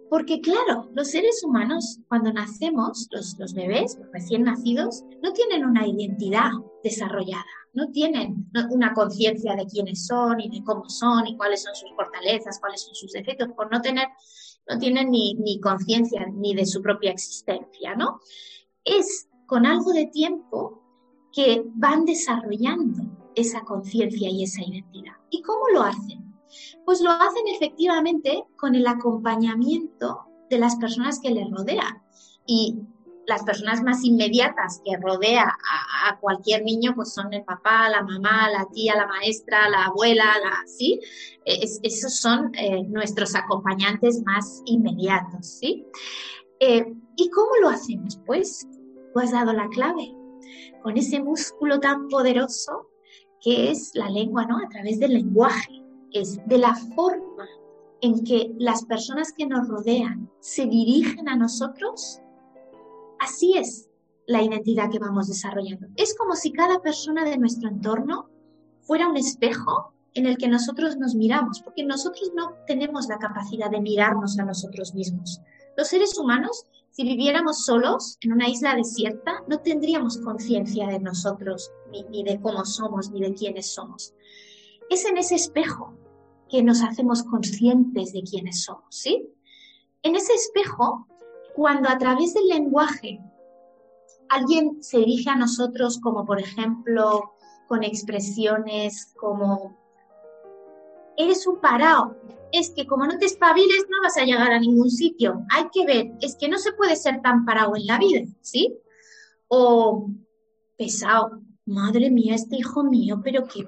[0.09, 5.65] porque claro, los seres humanos cuando nacemos, los, los bebés, los recién nacidos, no tienen
[5.65, 6.51] una identidad
[6.83, 11.75] desarrollada, no tienen una conciencia de quiénes son y de cómo son y cuáles son
[11.75, 14.07] sus fortalezas, cuáles son sus defectos, por no tener
[14.67, 18.19] no tienen ni, ni conciencia ni de su propia existencia, ¿no?
[18.83, 20.81] Es con algo de tiempo
[21.31, 23.03] que van desarrollando
[23.35, 25.13] esa conciencia y esa identidad.
[25.29, 26.33] ¿Y cómo lo hacen?
[26.85, 32.01] Pues lo hacen efectivamente con el acompañamiento de las personas que les rodean.
[32.45, 32.79] Y
[33.27, 35.51] las personas más inmediatas que rodea
[36.03, 40.25] a, cualquier niño pues son el papá, la mamá, la tía, la maestra, la abuela,
[40.43, 40.99] la, ¿sí?
[41.45, 45.85] esos son eh, nuestros acompañantes más inmediatos, ¿sí?
[46.59, 46.85] Eh,
[47.15, 48.19] ¿Y cómo lo hacemos?
[48.25, 48.67] Pues
[49.13, 50.15] tú has dado la clave,
[50.81, 52.89] con ese músculo tan poderoso
[53.41, 54.57] que es la lengua, ¿no?
[54.57, 57.47] A través del lenguaje, es de la forma
[58.01, 62.21] en que las personas que nos rodean se dirigen a nosotros
[63.19, 63.89] Así es
[64.27, 65.87] la identidad que vamos desarrollando.
[65.95, 68.29] Es como si cada persona de nuestro entorno
[68.81, 73.69] fuera un espejo en el que nosotros nos miramos, porque nosotros no tenemos la capacidad
[73.69, 75.41] de mirarnos a nosotros mismos.
[75.77, 81.69] Los seres humanos, si viviéramos solos en una isla desierta, no tendríamos conciencia de nosotros,
[81.91, 84.13] ni, de cómo somos, ni de quiénes somos.
[84.89, 85.93] Es en ese espejo
[86.49, 89.27] que nos hacemos conscientes de quiénes somos, ¿sí?
[90.01, 91.07] En ese espejo
[91.55, 93.19] cuando a través del lenguaje
[94.29, 97.33] alguien se dirige a nosotros como por ejemplo
[97.67, 99.77] con expresiones como
[101.17, 102.15] eres un parado,
[102.51, 105.45] es que como no te espabiles no vas a llegar a ningún sitio.
[105.49, 108.77] Hay que ver, es que no se puede ser tan parado en la vida, ¿sí?
[109.47, 110.09] O
[110.77, 113.67] pesado, madre mía, este hijo mío, pero qué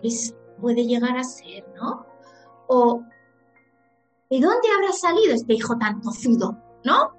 [0.60, 2.06] puede llegar a ser, ¿no?
[2.68, 3.02] O
[4.30, 7.17] ¿de dónde habrá salido este hijo tan tozudo, ¿no?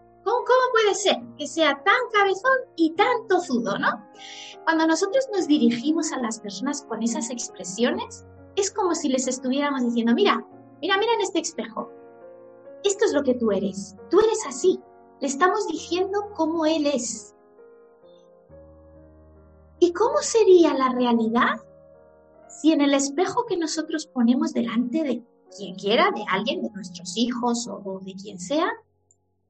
[0.48, 4.02] ¿Cómo, puede ser que sea tan cabezón y tan tozudo, no?
[4.64, 8.24] Cuando nosotros nos dirigimos a las personas con esas expresiones,
[8.56, 10.42] es como si les estuviéramos diciendo, mira,
[10.80, 11.92] mira, mira en este espejo.
[12.82, 14.80] esto es lo que tú eres, tú eres así,
[15.20, 17.34] le estamos diciendo cómo él es.
[19.80, 21.60] ¿Y cómo sería la realidad
[22.48, 25.22] si en el espejo que nosotros ponemos delante de
[25.56, 28.70] quien quiera, de alguien, de nuestros hijos o, de quien sea,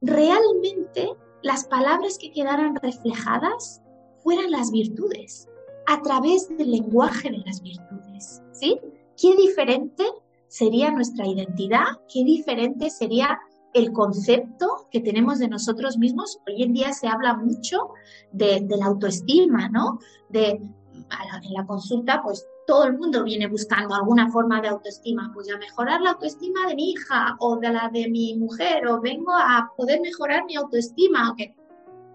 [0.01, 3.83] realmente las palabras que quedaran reflejadas
[4.23, 5.49] fueran las virtudes,
[5.87, 8.79] a través del lenguaje de las virtudes, ¿sí?
[9.17, 10.05] Qué diferente
[10.49, 13.39] sería nuestra identidad, qué diferente sería
[13.75, 16.41] el concepto que tenemos de nosotros mismos.
[16.47, 17.91] Hoy en día se habla mucho
[18.33, 19.99] de, la autoestima, ¿no?
[20.29, 25.51] De, en la consulta, pues todo el mundo viene buscando alguna forma de autoestima, pues
[25.51, 29.33] a mejorar la autoestima de mi hija o de la de mi mujer, o vengo
[29.33, 31.35] a poder mejorar mi autoestima.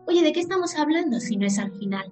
[0.05, 2.05] Oye, ¿de qué estamos hablando si no es al final?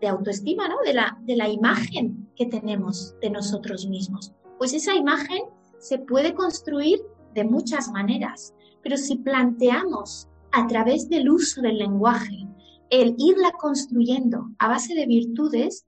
[0.00, 0.76] De autoestima, ¿no?
[0.84, 4.32] De la, de la imagen que tenemos de nosotros mismos.
[4.58, 5.42] Pues esa imagen
[5.80, 7.00] se puede construir
[7.34, 12.46] de muchas maneras, pero si planteamos a través del uso del lenguaje
[12.90, 15.84] el irla construyendo a base de virtudes,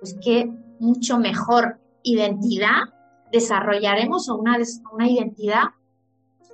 [0.00, 2.82] pues que mucho mejor identidad
[3.30, 4.58] desarrollaremos una,
[4.92, 5.68] una identidad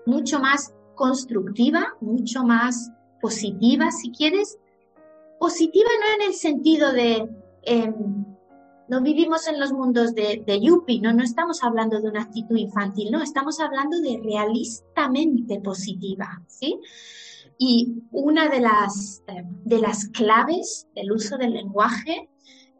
[0.06, 4.58] mucho más constructiva, mucho más positiva, si quieres.
[5.40, 7.28] Positiva no en el sentido de
[7.62, 8.24] em,
[8.88, 11.12] no vivimos en los mundos de, de Yuppie, ¿no?
[11.12, 16.80] no estamos hablando de una actitud infantil, no, estamos hablando de realistamente positiva, ¿sí?
[17.58, 19.22] Y una de las,
[19.64, 22.30] de las claves del uso del lenguaje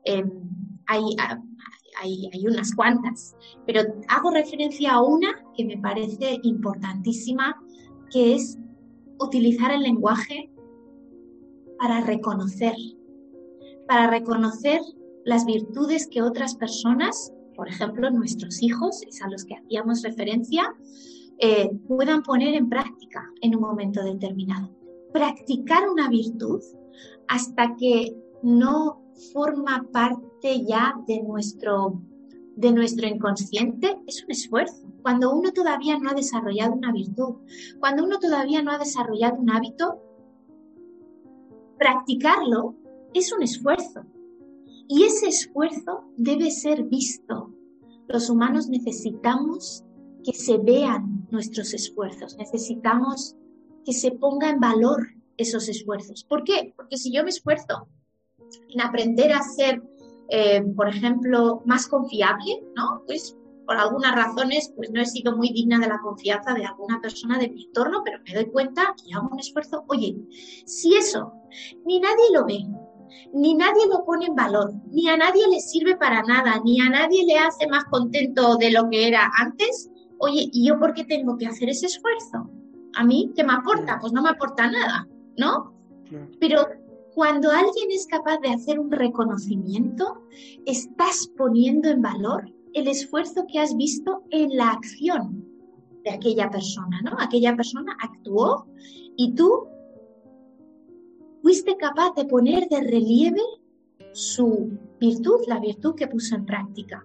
[0.05, 0.31] em,
[0.89, 1.39] Ah,
[2.01, 7.61] hay, hay, unas cuantas, pero hago referencia a una que me parece importantísima,
[8.11, 8.57] que es
[9.21, 10.51] utilizar el lenguaje
[11.79, 12.75] para reconocer,
[13.87, 14.81] para reconocer
[15.25, 20.75] las virtudes que otras personas, por ejemplo nuestros hijos, es a los que hacíamos referencia,
[21.39, 24.71] eh, puedan poner en práctica en un momento determinado.
[25.13, 26.63] Practicar una virtud
[27.29, 32.01] hasta que no forma parte ya de nuestro,
[32.57, 34.87] de nuestro inconsciente, es un esfuerzo.
[35.03, 37.37] Cuando uno todavía no ha desarrollado una virtud,
[37.79, 40.03] cuando uno todavía no ha desarrollado un hábito,
[41.79, 42.75] practicarlo
[43.15, 44.05] es un esfuerzo.
[44.89, 47.53] Y ese esfuerzo debe ser visto.
[48.09, 49.85] Los humanos necesitamos
[50.25, 53.37] que se vean nuestros esfuerzos, necesitamos
[53.85, 56.25] que se ponga en valor esos esfuerzos.
[56.25, 56.73] ¿Por qué?
[56.77, 57.89] Porque si yo me esfuerzo
[58.69, 59.83] en aprender a ser,
[60.29, 63.03] eh, por ejemplo, más confiable, ¿no?
[63.07, 63.37] Pues
[63.67, 67.39] por algunas razones, pues no he sido muy digna de la confianza de alguna persona
[67.39, 69.85] de mi entorno, pero me doy cuenta y hago un esfuerzo.
[69.89, 70.17] Oye,
[70.65, 71.33] si eso
[71.85, 72.65] ni nadie lo ve,
[73.35, 76.89] ni nadie lo pone en valor, ni a nadie le sirve para nada, ni a
[76.89, 81.05] nadie le hace más contento de lo que era antes, oye, ¿y yo por qué
[81.05, 82.51] tengo que hacer ese esfuerzo?
[82.95, 83.99] ¿A mí qué me aporta?
[84.01, 85.75] Pues no me aporta nada, ¿no?
[86.41, 86.67] Pero
[87.19, 90.23] cuando alguien es capaz de hacer un reconocimiento,
[90.67, 95.45] estás poniendo en valor el esfuerzo que has visto en la acción
[96.05, 97.17] de aquella persona, ¿no?
[97.19, 98.69] Aquella persona actuó
[99.17, 99.67] y tú
[101.43, 103.43] fuiste capaz de poner de relieve
[104.13, 107.05] su virtud, la virtud que puso en práctica.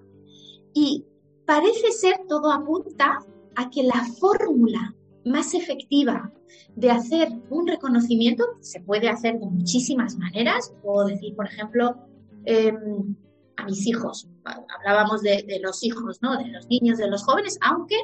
[0.75, 1.03] Y
[1.47, 3.17] parece ser, todo apunta
[3.55, 4.95] a que la fórmula
[5.25, 6.31] más efectiva
[6.75, 10.73] de hacer un reconocimiento, se puede hacer de muchísimas maneras.
[10.81, 11.97] Puedo decir, por ejemplo,
[12.45, 13.15] em,
[13.55, 16.37] a mis hijos, hablábamos de, de, los hijos, ¿no?
[16.37, 17.95] de los niños, de los jóvenes, aunque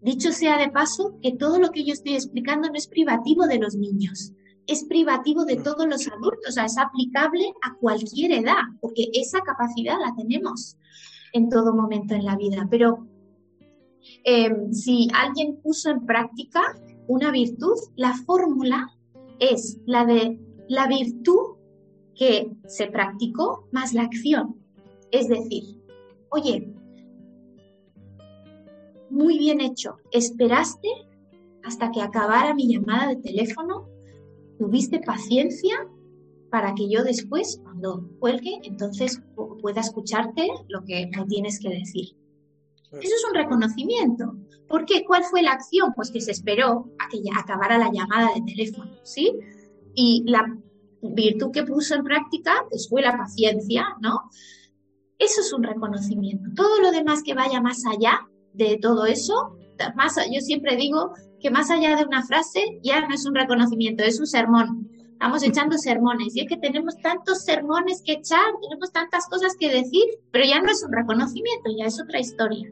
[0.00, 3.58] dicho sea de paso que todo lo que yo estoy explicando no es privativo de
[3.58, 4.32] los niños,
[4.66, 9.40] es privativo de todos los adultos, o sea, es aplicable a cualquier edad, porque esa
[9.40, 10.76] capacidad la tenemos
[11.32, 12.66] en todo momento en la vida.
[12.70, 13.06] Pero
[14.24, 16.60] Em, si alguien puso en práctica
[17.06, 18.90] una virtud, la fórmula
[19.38, 21.56] es la de la virtud
[22.14, 24.56] que se practicó más la acción.
[25.10, 25.80] Es decir,
[26.30, 26.74] oye,
[29.10, 30.88] muy bien hecho, esperaste
[31.62, 33.88] hasta que acabara mi llamada de teléfono,
[34.58, 35.88] tuviste paciencia
[36.50, 39.20] para que yo después, cuando cuelgue, entonces
[39.60, 42.16] pueda escucharte lo que me tienes que decir.
[43.00, 44.36] Eso es un reconocimiento.
[44.68, 45.04] ¿Por qué?
[45.04, 45.92] ¿Cuál fue la acción?
[45.94, 49.32] Pues que se esperó a que ya acabara la llamada de teléfono, ¿sí?
[49.94, 50.44] Y la
[51.02, 54.30] virtud que puso en práctica pues fue la paciencia, ¿no?
[55.18, 56.50] Eso es un reconocimiento.
[56.54, 59.56] Todo lo demás que vaya más allá de todo eso,
[59.94, 64.02] más, yo siempre digo que más allá de una frase ya no es un reconocimiento,
[64.04, 64.90] es un sermón.
[65.16, 69.72] Estamos echando sermones y es que tenemos tantos sermones que echar, tenemos tantas cosas que
[69.72, 72.70] decir, pero ya no es un reconocimiento, ya es otra historia.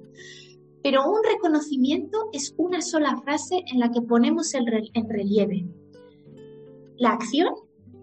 [0.82, 5.64] pero un reconocimiento es una sola frase en la que ponemos el en relieve
[6.98, 7.54] la acción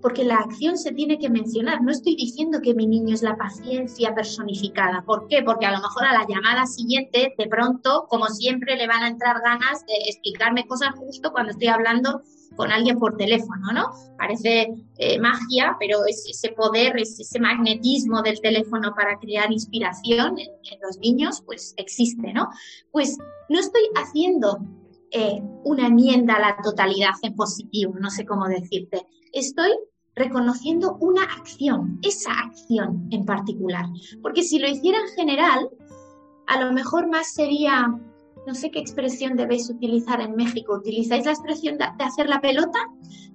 [0.02, 1.82] porque la acción se tiene que mencionar.
[1.82, 5.04] No estoy diciendo que mi niño es la paciencia personificada.
[5.06, 5.44] ¿Por qué?
[5.44, 9.08] Porque a lo mejor a la llamada siguiente, de pronto, como siempre, le van a
[9.10, 12.22] entrar ganas de explicarme cosas justo cuando estoy hablando
[12.56, 13.92] con alguien por teléfono, ¿no?
[14.18, 20.50] Parece eh, magia, pero es ese poder, ese magnetismo del teléfono para crear inspiración en,
[20.72, 22.50] en los niños, pues existe, ¿no?
[22.92, 24.60] Pues no estoy haciendo
[25.14, 29.06] eh, una enmienda a la totalidad en positivo, no sé cómo decirte.
[29.34, 29.72] Estoy
[30.16, 33.86] reconociendo una acción, esa acción en particular.
[34.22, 35.70] Porque si lo hiciera en general,
[36.48, 37.88] a lo mejor más sería,
[38.46, 40.76] no sé qué expresión debéis utilizar en México.
[40.76, 42.80] ¿Utilizáis la expresión de, hacer la pelota?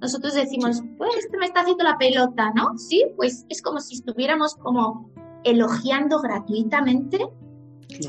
[0.00, 2.76] Nosotros decimos, pues este me está haciendo la pelota, ¿no?
[2.76, 5.10] Sí, pues es como si estuviéramos como
[5.44, 7.26] elogiando gratuitamente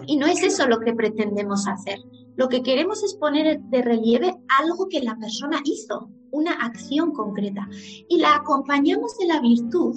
[0.07, 1.99] y no es eso lo que pretendemos hacer.
[2.35, 7.67] Lo que queremos es poner de relieve algo que la persona hizo, una acción concreta.
[8.09, 9.95] Y la acompañamos de la virtud,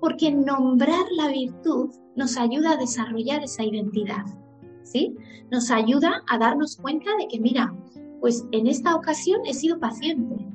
[0.00, 4.24] porque nombrar la virtud nos ayuda a desarrollar esa identidad.
[4.82, 5.16] ¿Sí?
[5.50, 7.74] Nos ayuda a darnos cuenta de que, mira,
[8.20, 10.52] pues en esta ocasión he sido paciente,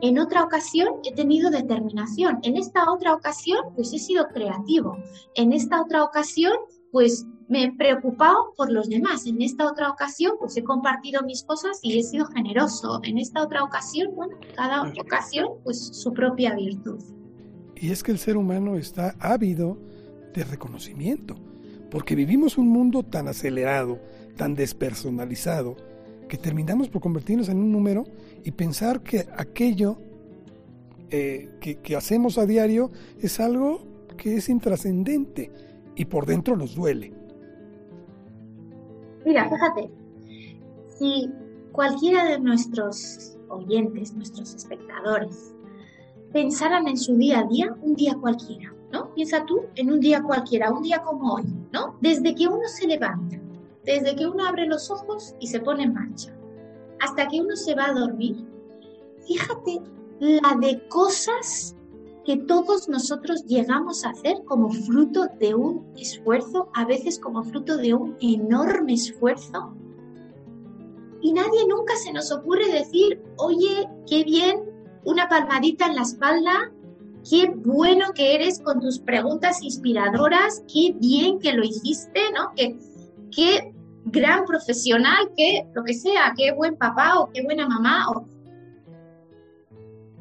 [0.00, 4.98] en otra ocasión he tenido determinación, en esta otra ocasión pues he sido creativo,
[5.34, 6.52] en esta otra ocasión
[6.92, 9.26] pues me he preocupado por los demás.
[9.26, 13.00] En esta otra ocasión, pues he compartido mis cosas y he sido generoso.
[13.02, 17.02] En esta otra ocasión, bueno, cada ocasión, pues su propia virtud.
[17.76, 19.78] Y es que el ser humano está ávido
[20.32, 21.36] de reconocimiento,
[21.90, 23.98] porque vivimos un mundo tan acelerado,
[24.36, 25.76] tan despersonalizado,
[26.28, 28.04] que terminamos por convertirnos en un número
[28.42, 29.98] y pensar que aquello
[31.10, 32.90] eh, que, que hacemos a diario
[33.20, 33.82] es algo
[34.16, 35.50] que es intrascendente
[35.94, 37.12] y por dentro nos duele.
[39.24, 39.90] Mira, fíjate,
[40.98, 41.30] si
[41.72, 45.54] cualquiera de nuestros oyentes, nuestros espectadores,
[46.32, 49.14] pensaran en su día a día, un día cualquiera, ¿no?
[49.14, 51.96] Piensa tú en un día cualquiera, un día como hoy, ¿no?
[52.00, 53.40] Desde que uno se levanta,
[53.84, 56.36] desde que uno abre los ojos y se pone en marcha,
[57.00, 58.44] hasta que uno se va a dormir,
[59.26, 59.80] fíjate
[60.20, 61.76] la de cosas
[62.24, 67.76] que todos nosotros llegamos a hacer como fruto de un esfuerzo, a veces como fruto
[67.76, 69.74] de un enorme esfuerzo.
[71.20, 74.62] Y nadie nunca se nos ocurre decir, oye, qué bien,
[75.04, 76.72] una palmadita en la espalda,
[77.28, 82.52] qué bueno que eres con tus preguntas inspiradoras, qué bien que lo hiciste, ¿no?
[82.56, 82.78] Qué,
[83.30, 83.74] qué
[84.06, 88.26] gran profesional, qué lo que sea, qué buen papá o qué buena mamá o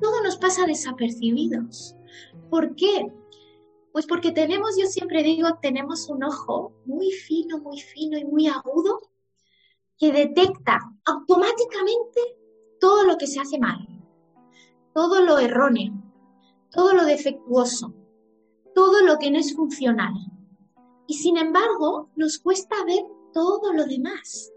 [0.02, 1.96] todo nos pasa desapercibidos.
[2.50, 3.08] ¿Por qué?
[3.92, 8.48] Pues porque tenemos, yo siempre digo, tenemos un ojo muy fino, muy fino y muy
[8.48, 9.02] agudo
[9.98, 12.20] que detecta automáticamente
[12.80, 13.88] todo lo que se hace mal,
[14.94, 15.94] todo lo erróneo,
[16.72, 17.94] todo lo defectuoso,
[18.74, 20.14] todo lo que no es funcional.
[21.08, 24.52] Y sin embargo, nos cuesta ver todo lo demás,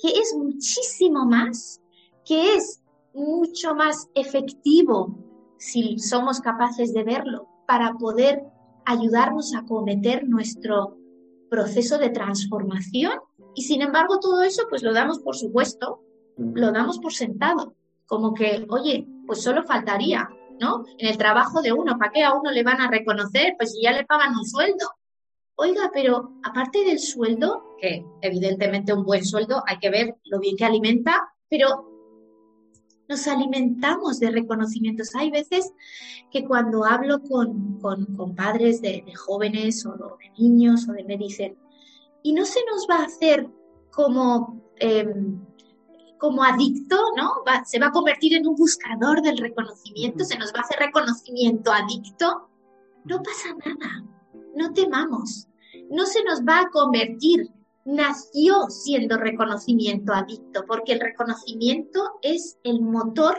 [0.00, 1.80] que es muchísimo más,
[2.24, 2.81] que es
[3.14, 5.18] mucho más efectivo
[5.58, 8.42] si somos capaces de verlo para poder
[8.84, 10.96] ayudarnos a cometer nuestro
[11.48, 13.12] proceso de transformación.
[13.54, 16.00] Y sin embargo, todo eso pues lo damos por supuesto,
[16.36, 17.74] lo damos por sentado,
[18.06, 20.84] como que, oye, pues solo faltaría, ¿no?
[20.98, 23.54] En el trabajo de uno, ¿para qué a uno le van a reconocer?
[23.58, 24.86] Pues si ya le pagan un sueldo.
[25.54, 30.56] Oiga, pero aparte del sueldo, que evidentemente un buen sueldo hay que ver lo bien
[30.56, 31.91] que alimenta, pero
[33.12, 35.14] nos alimentamos de reconocimientos.
[35.14, 35.70] Hay veces
[36.30, 37.78] que cuando hablo con,
[38.34, 41.58] padres de, jóvenes o de niños o de me dicen,
[42.22, 43.46] y no se nos va a hacer
[43.90, 45.38] como, em,
[46.18, 47.32] como adicto, ¿no?
[47.66, 51.70] se va a convertir en un buscador del reconocimiento, se nos va a hacer reconocimiento
[51.70, 52.48] adicto.
[53.04, 54.04] No pasa nada,
[54.54, 55.48] no temamos.
[55.90, 57.50] No se nos va a convertir
[57.84, 63.36] nació siendo reconocimiento adicto, porque el reconocimiento es el motor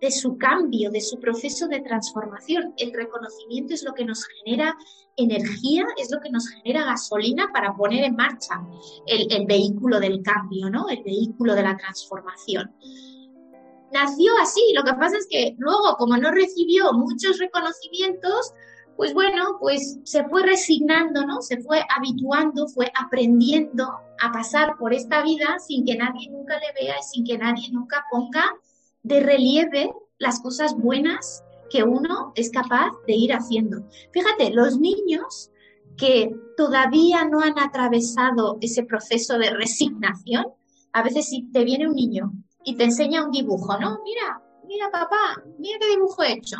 [0.00, 2.72] de su cambio, de su proceso de transformación.
[2.76, 4.74] El reconocimiento es lo que nos genera
[5.16, 8.54] energía, es lo que nos genera gasolina para poner en marcha
[9.06, 10.88] el, vehículo del cambio, ¿no?
[10.88, 12.74] El vehículo de la transformación.
[13.92, 18.52] Nació así, lo que pasa es que luego, como no recibió muchos reconocimientos,
[19.00, 21.40] pues bueno, pues se fue resignando, ¿no?
[21.40, 23.88] Se fue habituando, fue aprendiendo
[24.20, 27.70] a pasar por esta vida sin que nadie nunca le vea y sin que nadie
[27.72, 28.44] nunca ponga
[29.02, 33.88] de relieve las cosas buenas que uno es capaz de ir haciendo.
[34.12, 35.50] Fíjate, los niños
[35.96, 40.44] que todavía no han atravesado ese proceso de resignación.
[40.92, 42.32] A veces si te viene un niño
[42.64, 44.00] y te enseña un dibujo, ¿no?
[44.04, 46.58] Mira, mira papá, mira qué dibujo he hecho.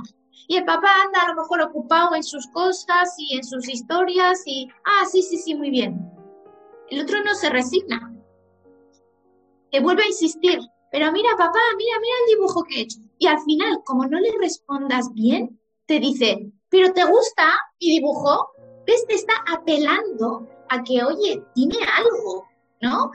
[0.49, 4.43] Y el papá anda a lo mejor ocupado en sus cosas y en sus historias
[4.47, 6.11] y, ah, sí, sí, sí, muy bien.
[6.89, 8.12] El otro no se resigna.
[9.70, 10.59] Te vuelve a insistir,
[10.91, 12.99] pero mira papá, mira, mira el dibujo que he hecho.
[13.18, 17.45] Y al final, como no le respondas bien, te dice, pero ¿te gusta
[17.81, 18.51] mi dibujo?
[18.87, 19.07] ¿Ves?
[19.07, 22.47] Te está apelando a que, oye, dime algo,
[22.81, 23.11] ¿no?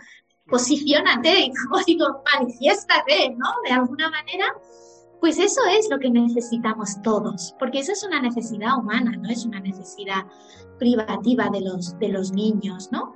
[0.47, 3.47] Posiciónate, como digo, manifiéstate, ¿no?
[3.65, 4.45] De alguna manera,
[5.19, 9.45] pues eso es lo que necesitamos todos, porque eso es una necesidad humana, no es
[9.45, 10.25] una necesidad
[10.77, 13.13] privativa de los, de los niños, ¿no?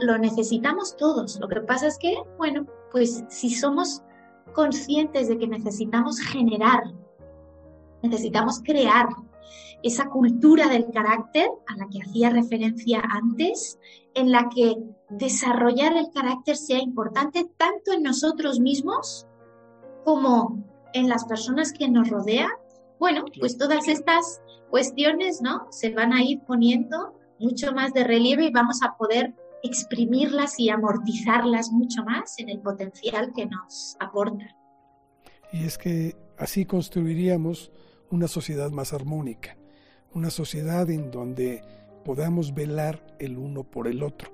[0.00, 1.40] lo necesitamos todos.
[1.40, 4.02] Lo que pasa es que, bueno, pues si somos
[4.52, 6.84] conscientes de que necesitamos generar,
[8.02, 9.08] necesitamos crear
[9.82, 13.78] esa cultura del carácter a la que hacía referencia antes,
[14.14, 14.76] en la que
[15.10, 19.26] desarrollar el carácter sea importante tanto en nosotros mismos
[20.04, 22.50] como en las personas que nos rodean,
[22.98, 24.40] bueno, pues todas estas
[24.70, 25.66] cuestiones, ¿no?
[25.70, 30.70] Se van a ir poniendo mucho más de relieve y vamos a poder exprimirlas y
[30.70, 34.48] amortizarlas mucho más en el potencial que nos aportan.
[35.52, 37.70] Y es que así construiríamos
[38.10, 39.56] una sociedad más armónica,
[40.14, 41.62] una sociedad en donde
[42.04, 44.30] podamos velar el uno por el otro,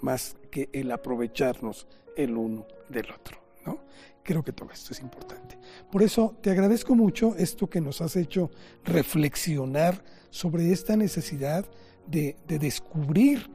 [0.00, 1.86] más que el aprovecharnos
[2.16, 3.38] el uno del otro.
[3.64, 3.80] ¿no?
[4.26, 5.56] Creo que todo esto es importante.
[5.90, 8.50] Por eso te agradezco mucho esto que nos has hecho
[8.84, 11.64] reflexionar sobre esta necesidad
[12.08, 13.48] de, de descubrir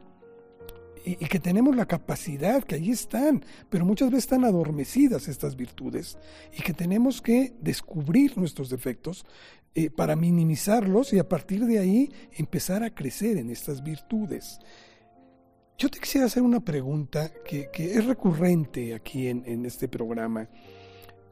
[1.03, 6.17] y, que tenemos la capacidad, que ahí están, pero muchas veces están adormecidas estas virtudes
[6.57, 9.25] y que tenemos que descubrir nuestros defectos
[9.75, 14.59] eh, para minimizarlos y a partir de ahí empezar a crecer en estas virtudes.
[15.81, 20.47] Yo te quisiera hacer una pregunta que, es recurrente aquí en, este programa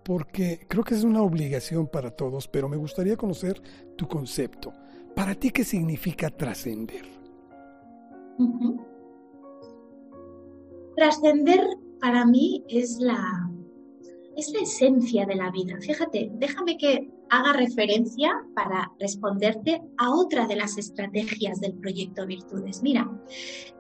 [0.04, 3.62] porque creo que es una obligación para todos, pero me gustaría conocer
[3.96, 4.74] tu concepto.
[5.16, 7.06] ¿Para ti qué significa trascender?
[10.96, 11.60] Trascender
[12.02, 13.52] para mí es la,
[14.36, 15.78] es la esencia de la vida.
[15.80, 22.82] Fíjate, déjame que haga referencia para responderte a otra de las estrategias del proyecto Virtudes.
[22.82, 23.10] Mira,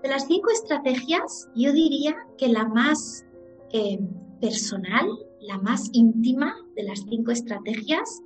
[0.04, 3.26] de las cinco estrategias, yo diría que la más
[3.72, 4.00] eh,
[4.40, 5.08] personal,
[5.42, 8.22] la más íntima de las cinco estrategias,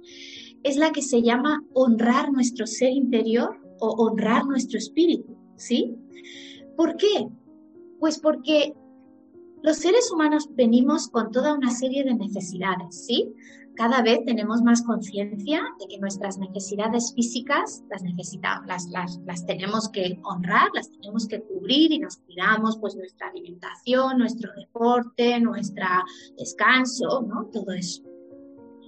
[0.63, 5.95] es la que se llama honrar nuestro ser interior o honrar nuestro espíritu, ¿sí?
[6.78, 7.28] ¿Por qué?
[7.99, 8.74] Pues porque
[9.61, 13.34] los seres humanos venimos con toda una serie de necesidades, ¿sí?
[13.76, 19.89] Cada vez tenemos más conciencia de que nuestras necesidades físicas las necesitamos, las, las, tenemos
[19.89, 25.88] que honrar, las tenemos que cubrir y nos cuidamos, pues nuestra alimentación, nuestro deporte, nuestro
[26.38, 27.45] descanso, ¿no?
[27.51, 28.03] Todo eso.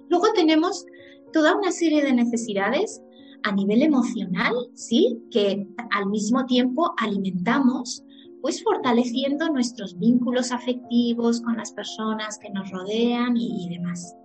[0.09, 0.86] Luego tenemos
[1.33, 3.01] toda una serie de necesidades
[3.41, 5.19] a nivel emocional, ¿sí?
[5.31, 8.05] Que al mismo tiempo alimentamos
[8.46, 14.16] pues fortaleciendo nuestros vínculos afectivos con las personas que nos rodean y, demás.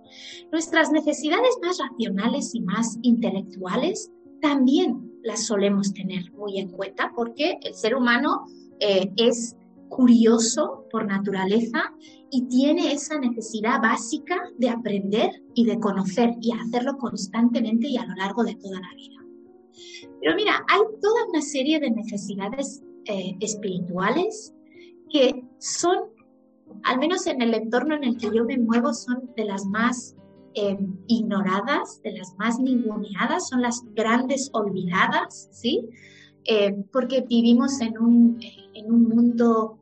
[0.51, 7.57] Nuestras necesidades más racionales y más intelectuales también las solemos tener muy en cuenta porque
[7.63, 8.45] el ser humano
[8.79, 9.55] eh, es
[9.89, 11.91] curioso por naturaleza
[12.29, 18.05] y tiene esa necesidad básica de aprender y de conocer y hacerlo constantemente y a
[18.05, 19.19] lo largo de toda la vida.
[20.21, 24.53] Pero mira, hay toda una serie de necesidades eh, espirituales
[25.11, 25.97] que son,
[26.83, 30.15] al menos en el entorno en el que yo me muevo, son de las más
[30.53, 30.77] eh,
[31.07, 35.89] ignoradas, de las más ninguneadas, son las grandes olvidadas, ¿sí?
[36.45, 38.39] Eh, porque vivimos en un,
[38.73, 39.79] en un mundo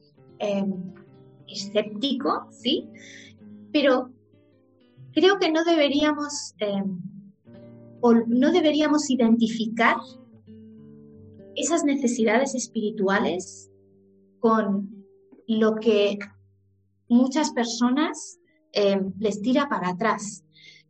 [1.47, 2.87] escéptico, ¿sí?
[3.73, 4.09] Pero
[5.13, 6.55] creo que no deberíamos,
[8.01, 9.97] no deberíamos identificar
[11.55, 13.69] esas necesidades espirituales
[14.39, 15.05] con
[15.47, 16.19] lo que
[17.09, 18.39] muchas personas
[18.71, 20.43] eh, les tira para atrás.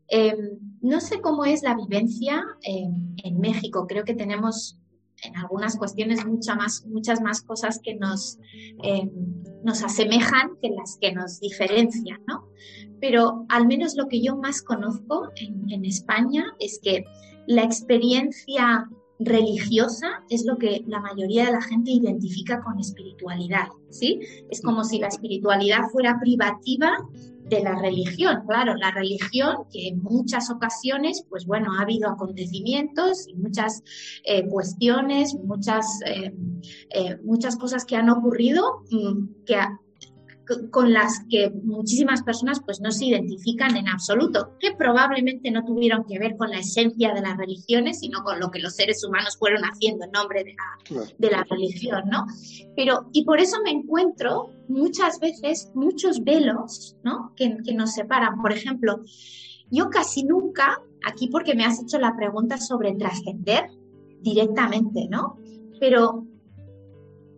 [0.09, 0.35] Eh,
[0.81, 2.87] no sé cómo es la vivencia eh,
[3.23, 3.87] en México.
[3.87, 4.77] Creo que tenemos
[5.23, 8.39] en algunas cuestiones mucha más, muchas más cosas que nos,
[9.65, 12.47] nos asemejan que las que nos diferencian, ¿no?
[13.01, 17.03] Pero al menos lo que yo más conozco en, en España es que
[17.47, 18.89] la experiencia
[19.19, 24.21] religiosa es lo que la mayoría de la gente identifica con espiritualidad, ¿sí?
[24.49, 26.97] Es como si la espiritualidad fuera privativa
[27.49, 28.43] de la religión.
[28.47, 33.83] Claro, la religión que en muchas ocasiones, pues bueno, ha habido acontecimientos y muchas
[34.23, 36.33] eh, cuestiones, muchas, eh,
[36.91, 39.57] eh, muchas cosas que han ocurrido mm, que
[40.71, 46.05] con las que muchísimas personas pues no se identifican en absoluto, que probablemente no tuvieron
[46.05, 49.37] que ver con la esencia de las religiones, sino con lo que los seres humanos
[49.37, 52.25] fueron haciendo en nombre de la, de la religión, ¿no?
[52.75, 57.33] Pero, y por eso me encuentro muchas veces muchos velos, ¿no?
[57.35, 58.41] Que, que nos separan.
[58.41, 59.03] Por ejemplo,
[59.71, 63.69] yo casi nunca, aquí porque me has hecho la pregunta sobre trascender
[64.21, 65.37] directamente, ¿no?
[65.79, 66.25] Pero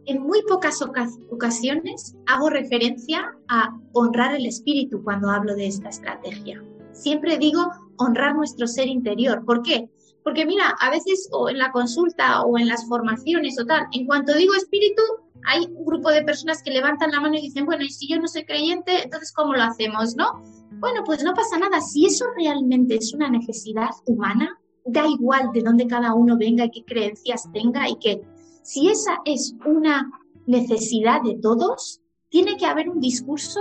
[0.05, 6.63] en muy pocas ocasiones hago referencia a honrar el espíritu cuando hablo de esta estrategia.
[6.93, 9.45] Siempre digo honrar nuestro ser interior.
[9.45, 9.89] ¿Por qué?
[10.23, 14.05] Porque mira, a veces o en la consulta o en las formaciones o tal, en
[14.05, 15.01] cuanto digo espíritu,
[15.47, 18.19] hay un grupo de personas que levantan la mano y dicen, bueno, y si yo
[18.19, 20.43] no soy creyente, entonces ¿cómo lo hacemos, no?
[20.79, 21.81] Bueno, pues no pasa nada.
[21.81, 26.71] Si eso realmente es una necesidad humana, da igual de dónde cada uno venga y
[26.71, 28.21] qué creencias tenga y que
[28.61, 30.09] si esa es una
[30.47, 33.59] necesidad de todos, tiene que haber un discurso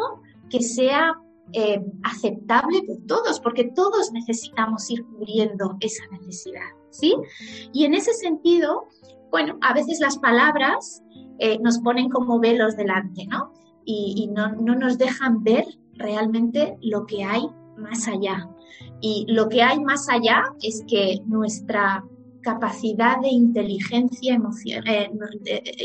[0.49, 1.15] que sea
[1.53, 7.15] eh, aceptable por todos, porque todos necesitamos ir cubriendo esa necesidad, ¿sí?
[7.73, 8.87] Y en ese sentido,
[9.31, 11.03] bueno, a veces las palabras
[11.39, 13.53] eh, nos ponen como velos delante, ¿no?
[13.85, 17.43] Y, no, no nos dejan ver realmente lo que hay
[17.77, 18.49] más allá.
[19.01, 22.05] Y lo que hay más allá es que nuestra
[22.43, 24.41] capacidad de inteligencia,
[24.87, 25.11] eh,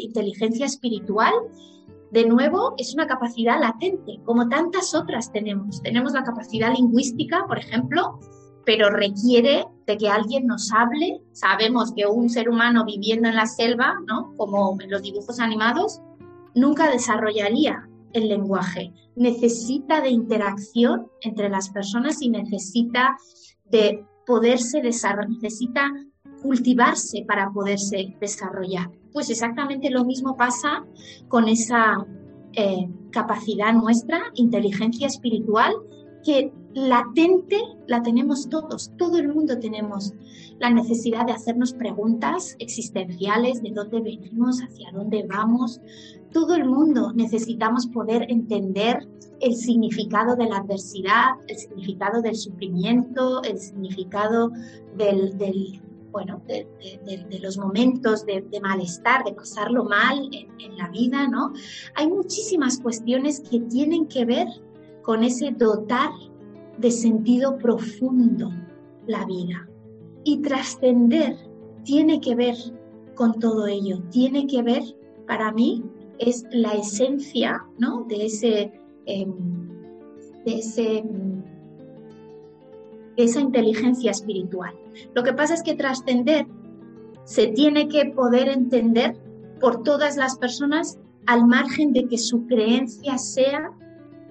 [0.02, 1.34] inteligencia espiritual,
[2.12, 5.82] de nuevo, es una capacidad latente, como tantas otras tenemos.
[5.82, 8.20] Tenemos la capacidad lingüística, por ejemplo,
[8.66, 11.22] pero requiere de que alguien nos hable.
[11.34, 14.34] Sabemos que un ser humano viviendo en la selva, ¿no?
[14.38, 16.02] como en los dibujos animados,
[16.54, 18.94] nunca desarrollaría el lenguaje.
[19.16, 23.18] Necesita de interacción entre las personas y necesita
[23.66, 25.92] de poderse desarrollar, necesita
[26.46, 28.92] cultivarse para poderse desarrollar.
[29.12, 30.86] Pues exactamente lo mismo pasa
[31.28, 32.06] con esa
[32.54, 35.74] eh, capacidad nuestra, inteligencia espiritual,
[36.24, 40.14] que latente la tenemos todos, todo el mundo tenemos
[40.60, 45.82] la necesidad de hacernos preguntas existenciales, de dónde venimos, hacia dónde vamos.
[46.32, 49.08] Todo el mundo necesitamos poder entender
[49.40, 54.52] el significado de la adversidad, el significado del sufrimiento, el significado
[54.98, 55.38] del,
[56.16, 56.66] bueno, de,
[57.42, 61.52] los momentos de, malestar, de pasarlo mal en, la vida, ¿no?
[61.94, 64.48] Hay muchísimas cuestiones que tienen que ver
[65.02, 66.12] con ese dotar
[66.78, 68.50] de sentido profundo
[69.08, 69.68] la vida.
[70.24, 71.36] Y trascender
[71.84, 72.56] tiene que ver
[73.16, 74.84] con todo ello, tiene que ver,
[75.28, 75.84] para mí,
[76.18, 78.06] es la esencia, ¿no?
[78.06, 78.72] De ese,
[79.06, 79.34] em,
[80.46, 81.04] de ese
[83.18, 84.74] esa inteligencia espiritual.
[85.14, 86.48] Lo que pasa es que trascender
[87.24, 89.18] se tiene que poder entender
[89.60, 93.72] por todas las personas al margen de que su creencia sea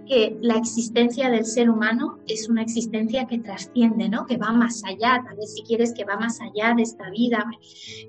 [0.07, 4.26] que la existencia del ser humano es una existencia que trasciende, ¿no?
[4.26, 7.45] Que va más allá, tal vez si quieres que va más allá de esta vida.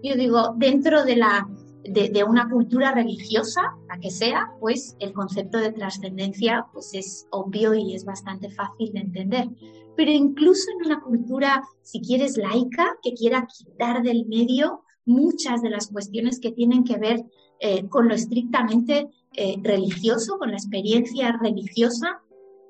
[0.04, 1.48] Yo digo, dentro de la
[1.88, 7.74] de, una cultura religiosa, la que sea, pues el concepto de trascendencia pues es obvio
[7.74, 9.50] y es bastante fácil de entender.
[9.96, 15.70] Pero incluso en una cultura, si quieres, laica, que quiera quitar del medio muchas de
[15.70, 17.24] las cuestiones que tienen que ver
[17.60, 22.22] eh, con lo estrictamente eh, religioso, con la experiencia religiosa,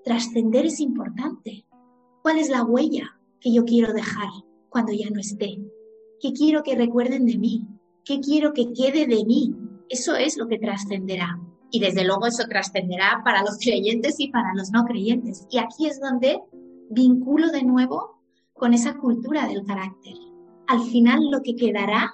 [0.04, 1.66] trascender es importante.
[2.22, 4.30] ¿Cuál es la huella que yo quiero dejar
[4.70, 5.60] cuando ya no esté?
[6.20, 7.68] ¿Qué quiero que recuerden de mí?
[8.06, 9.56] ¿Qué quiero que quede de mí?
[9.90, 11.40] Eso es lo que trascenderá.
[11.72, 15.48] Y desde luego eso trascenderá para los creyentes y para los no creyentes.
[15.50, 16.40] Y aquí es donde
[16.92, 18.22] vinculo de nuevo
[18.54, 20.14] con esa cultura del carácter.
[20.68, 22.14] Al final lo que quedará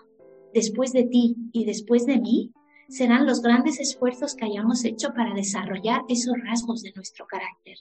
[0.54, 2.54] después de ti y después de mí
[2.88, 7.76] serán los grandes esfuerzos que hayamos hecho para desarrollar esos rasgos de nuestro carácter.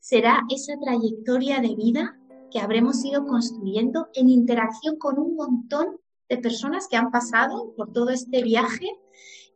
[0.00, 2.18] Será esa trayectoria de vida
[2.50, 5.98] que habremos ido construyendo en interacción con un montón
[6.28, 8.88] de personas que han pasado por todo este viaje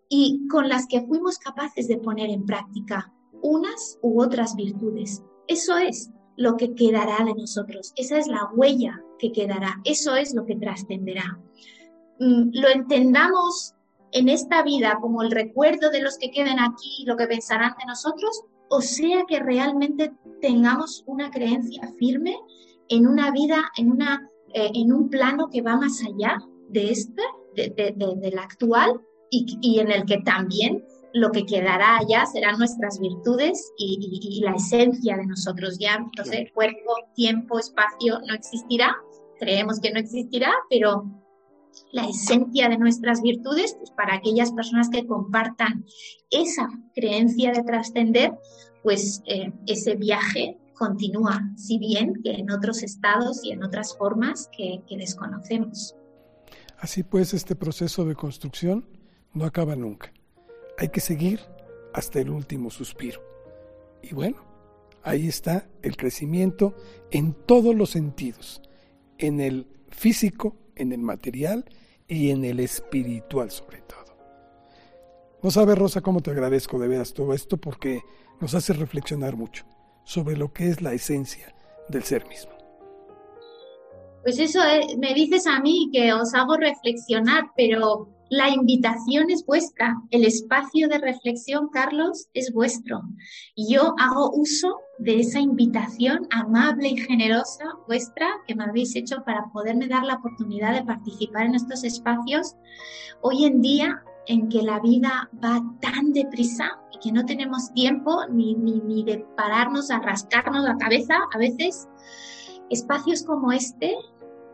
[0.09, 3.12] y con las que fuimos capaces de poner en práctica
[3.43, 5.23] unas u otras virtudes.
[5.47, 10.35] Eso es lo que quedará de nosotros, esa es la huella que quedará, eso es
[10.35, 11.39] lo que trascenderá.
[12.18, 13.75] Mm, lo entendamos
[14.12, 17.87] en esta vida como el recuerdo de los que queden aquí, lo que pensarán de
[17.87, 22.37] nosotros, o sea que realmente tengamos una creencia firme
[22.89, 26.39] en una vida, en, una, eh, en un plano que va más allá
[26.71, 27.23] de este,
[27.57, 29.01] de, de, del actual,
[29.31, 34.53] y, y, en el que también lo que quedará allá serán nuestras virtudes y, la
[34.53, 35.79] esencia de nosotros.
[35.79, 38.97] Ya, entonces, cuerpo, tiempo, espacio no existirá,
[39.39, 41.05] creemos que no existirá, pero
[41.93, 45.85] la esencia de nuestras virtudes, pues para aquellas personas que compartan
[46.31, 48.33] esa creencia de trascender,
[48.83, 54.49] pues eh, ese viaje continúa, si bien que en otros estados y en otras formas
[54.57, 55.95] que, que desconocemos.
[56.81, 58.87] Así pues, este proceso de construcción
[59.35, 60.12] no acaba nunca.
[60.78, 61.41] Hay que seguir
[61.93, 63.22] hasta el último suspiro.
[64.03, 64.39] Y bueno,
[65.03, 66.74] ahí está el crecimiento
[67.11, 68.62] en todos los sentidos,
[69.18, 71.66] en el físico, en el material
[72.09, 74.16] y en el espiritual sobre todo.
[75.43, 78.03] No sabes, Rosa, cómo te agradezco de veras todo esto porque
[78.41, 79.66] nos hace reflexionar mucho
[80.05, 81.55] sobre lo que es la esencia
[81.91, 82.60] del ser mismo.
[84.23, 84.61] Pues eso
[84.99, 90.89] me dices a mí que os hago reflexionar, pero la invitación es vuestra, el espacio
[90.89, 93.03] de reflexión, Carlos, es vuestro.
[93.57, 99.51] Yo hago uso de esa invitación amable y generosa vuestra que me habéis hecho para
[99.53, 102.55] poderme dar la oportunidad de participar en estos espacios.
[103.21, 108.27] Hoy en día, en que la vida va tan deprisa y que no tenemos tiempo
[108.31, 111.89] ni, ni de pararnos a rascarnos la cabeza a veces,
[112.71, 113.97] espacios como este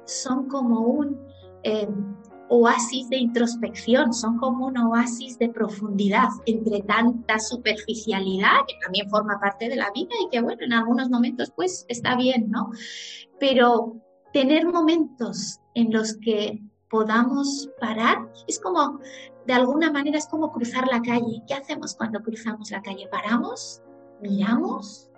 [0.04, 1.18] son como un
[1.62, 1.88] eh,
[2.48, 9.38] oasis de introspección, son como un oasis de profundidad entre tanta superficialidad que también forma
[9.40, 12.70] parte de la vida y que bueno, en algunos momentos pues está bien, ¿no?
[13.40, 13.96] Pero
[14.32, 19.00] tener momentos en los que podamos parar es como,
[19.46, 21.42] de alguna manera es como cruzar la calle.
[21.46, 23.08] ¿Qué hacemos cuando cruzamos la calle?
[23.10, 23.82] Paramos,
[24.22, 25.10] miramos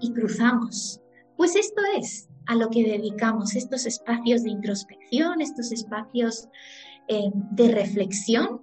[0.00, 1.00] y cruzamos.
[1.36, 6.48] Pues esto es a lo que dedicamos estos espacios de introspección, estos espacios
[7.08, 8.62] eh, de reflexión.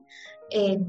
[0.49, 0.79] Eh,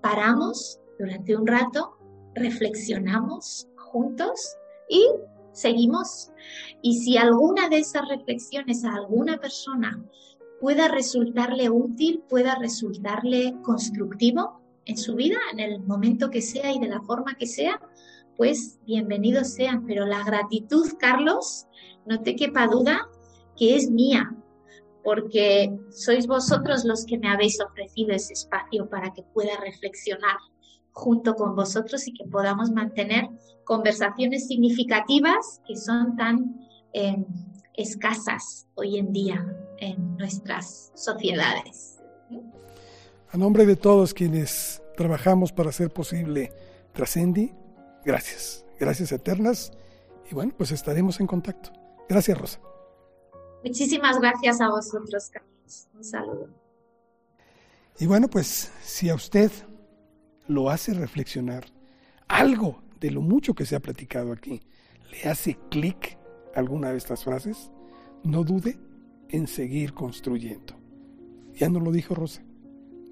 [0.00, 1.96] paramos durante un rato,
[2.34, 4.56] reflexionamos juntos
[4.88, 5.04] y
[5.52, 6.30] seguimos.
[6.82, 10.02] Y si alguna de esas reflexiones a alguna persona
[10.60, 16.78] pueda resultarle útil, pueda resultarle constructivo en su vida, en el momento que sea y
[16.78, 17.80] de la forma que sea,
[18.36, 19.84] pues bienvenidos sean.
[19.86, 21.66] Pero la gratitud, Carlos,
[22.06, 23.08] no te quepa duda
[23.56, 24.34] que es mía,
[25.02, 30.36] porque sois vosotros los que me habéis ofrecido ese espacio para que pueda reflexionar
[30.92, 33.28] junto con vosotros y que podamos mantener
[33.64, 36.58] conversaciones significativas que son tan
[36.92, 37.24] em,
[37.74, 39.46] escasas hoy en día
[39.78, 42.02] en nuestras sociedades.
[43.30, 46.52] A nombre de todos quienes trabajamos para hacer posible
[46.92, 47.52] Trascendi,
[48.04, 49.72] gracias, gracias eternas
[50.30, 51.85] y bueno, pues estaremos en contacto.
[52.08, 52.60] Gracias, Rosa.
[53.64, 55.88] Muchísimas gracias a vosotros, Carlos.
[55.94, 56.48] Un saludo.
[57.98, 59.50] Y bueno, pues si a usted
[60.46, 61.64] lo hace reflexionar,
[62.28, 64.62] algo de lo mucho que se ha platicado aquí,
[65.10, 66.18] le hace clic
[66.54, 67.70] alguna de estas frases,
[68.22, 68.78] no dude
[69.28, 70.74] en seguir construyendo.
[71.54, 72.42] Ya nos lo dijo Rosa,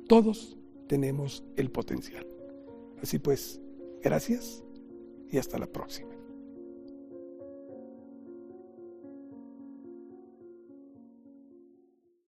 [0.09, 2.27] todos tenemos el potencial.
[3.03, 3.61] Así pues,
[4.03, 4.63] gracias
[5.31, 6.14] y hasta la próxima.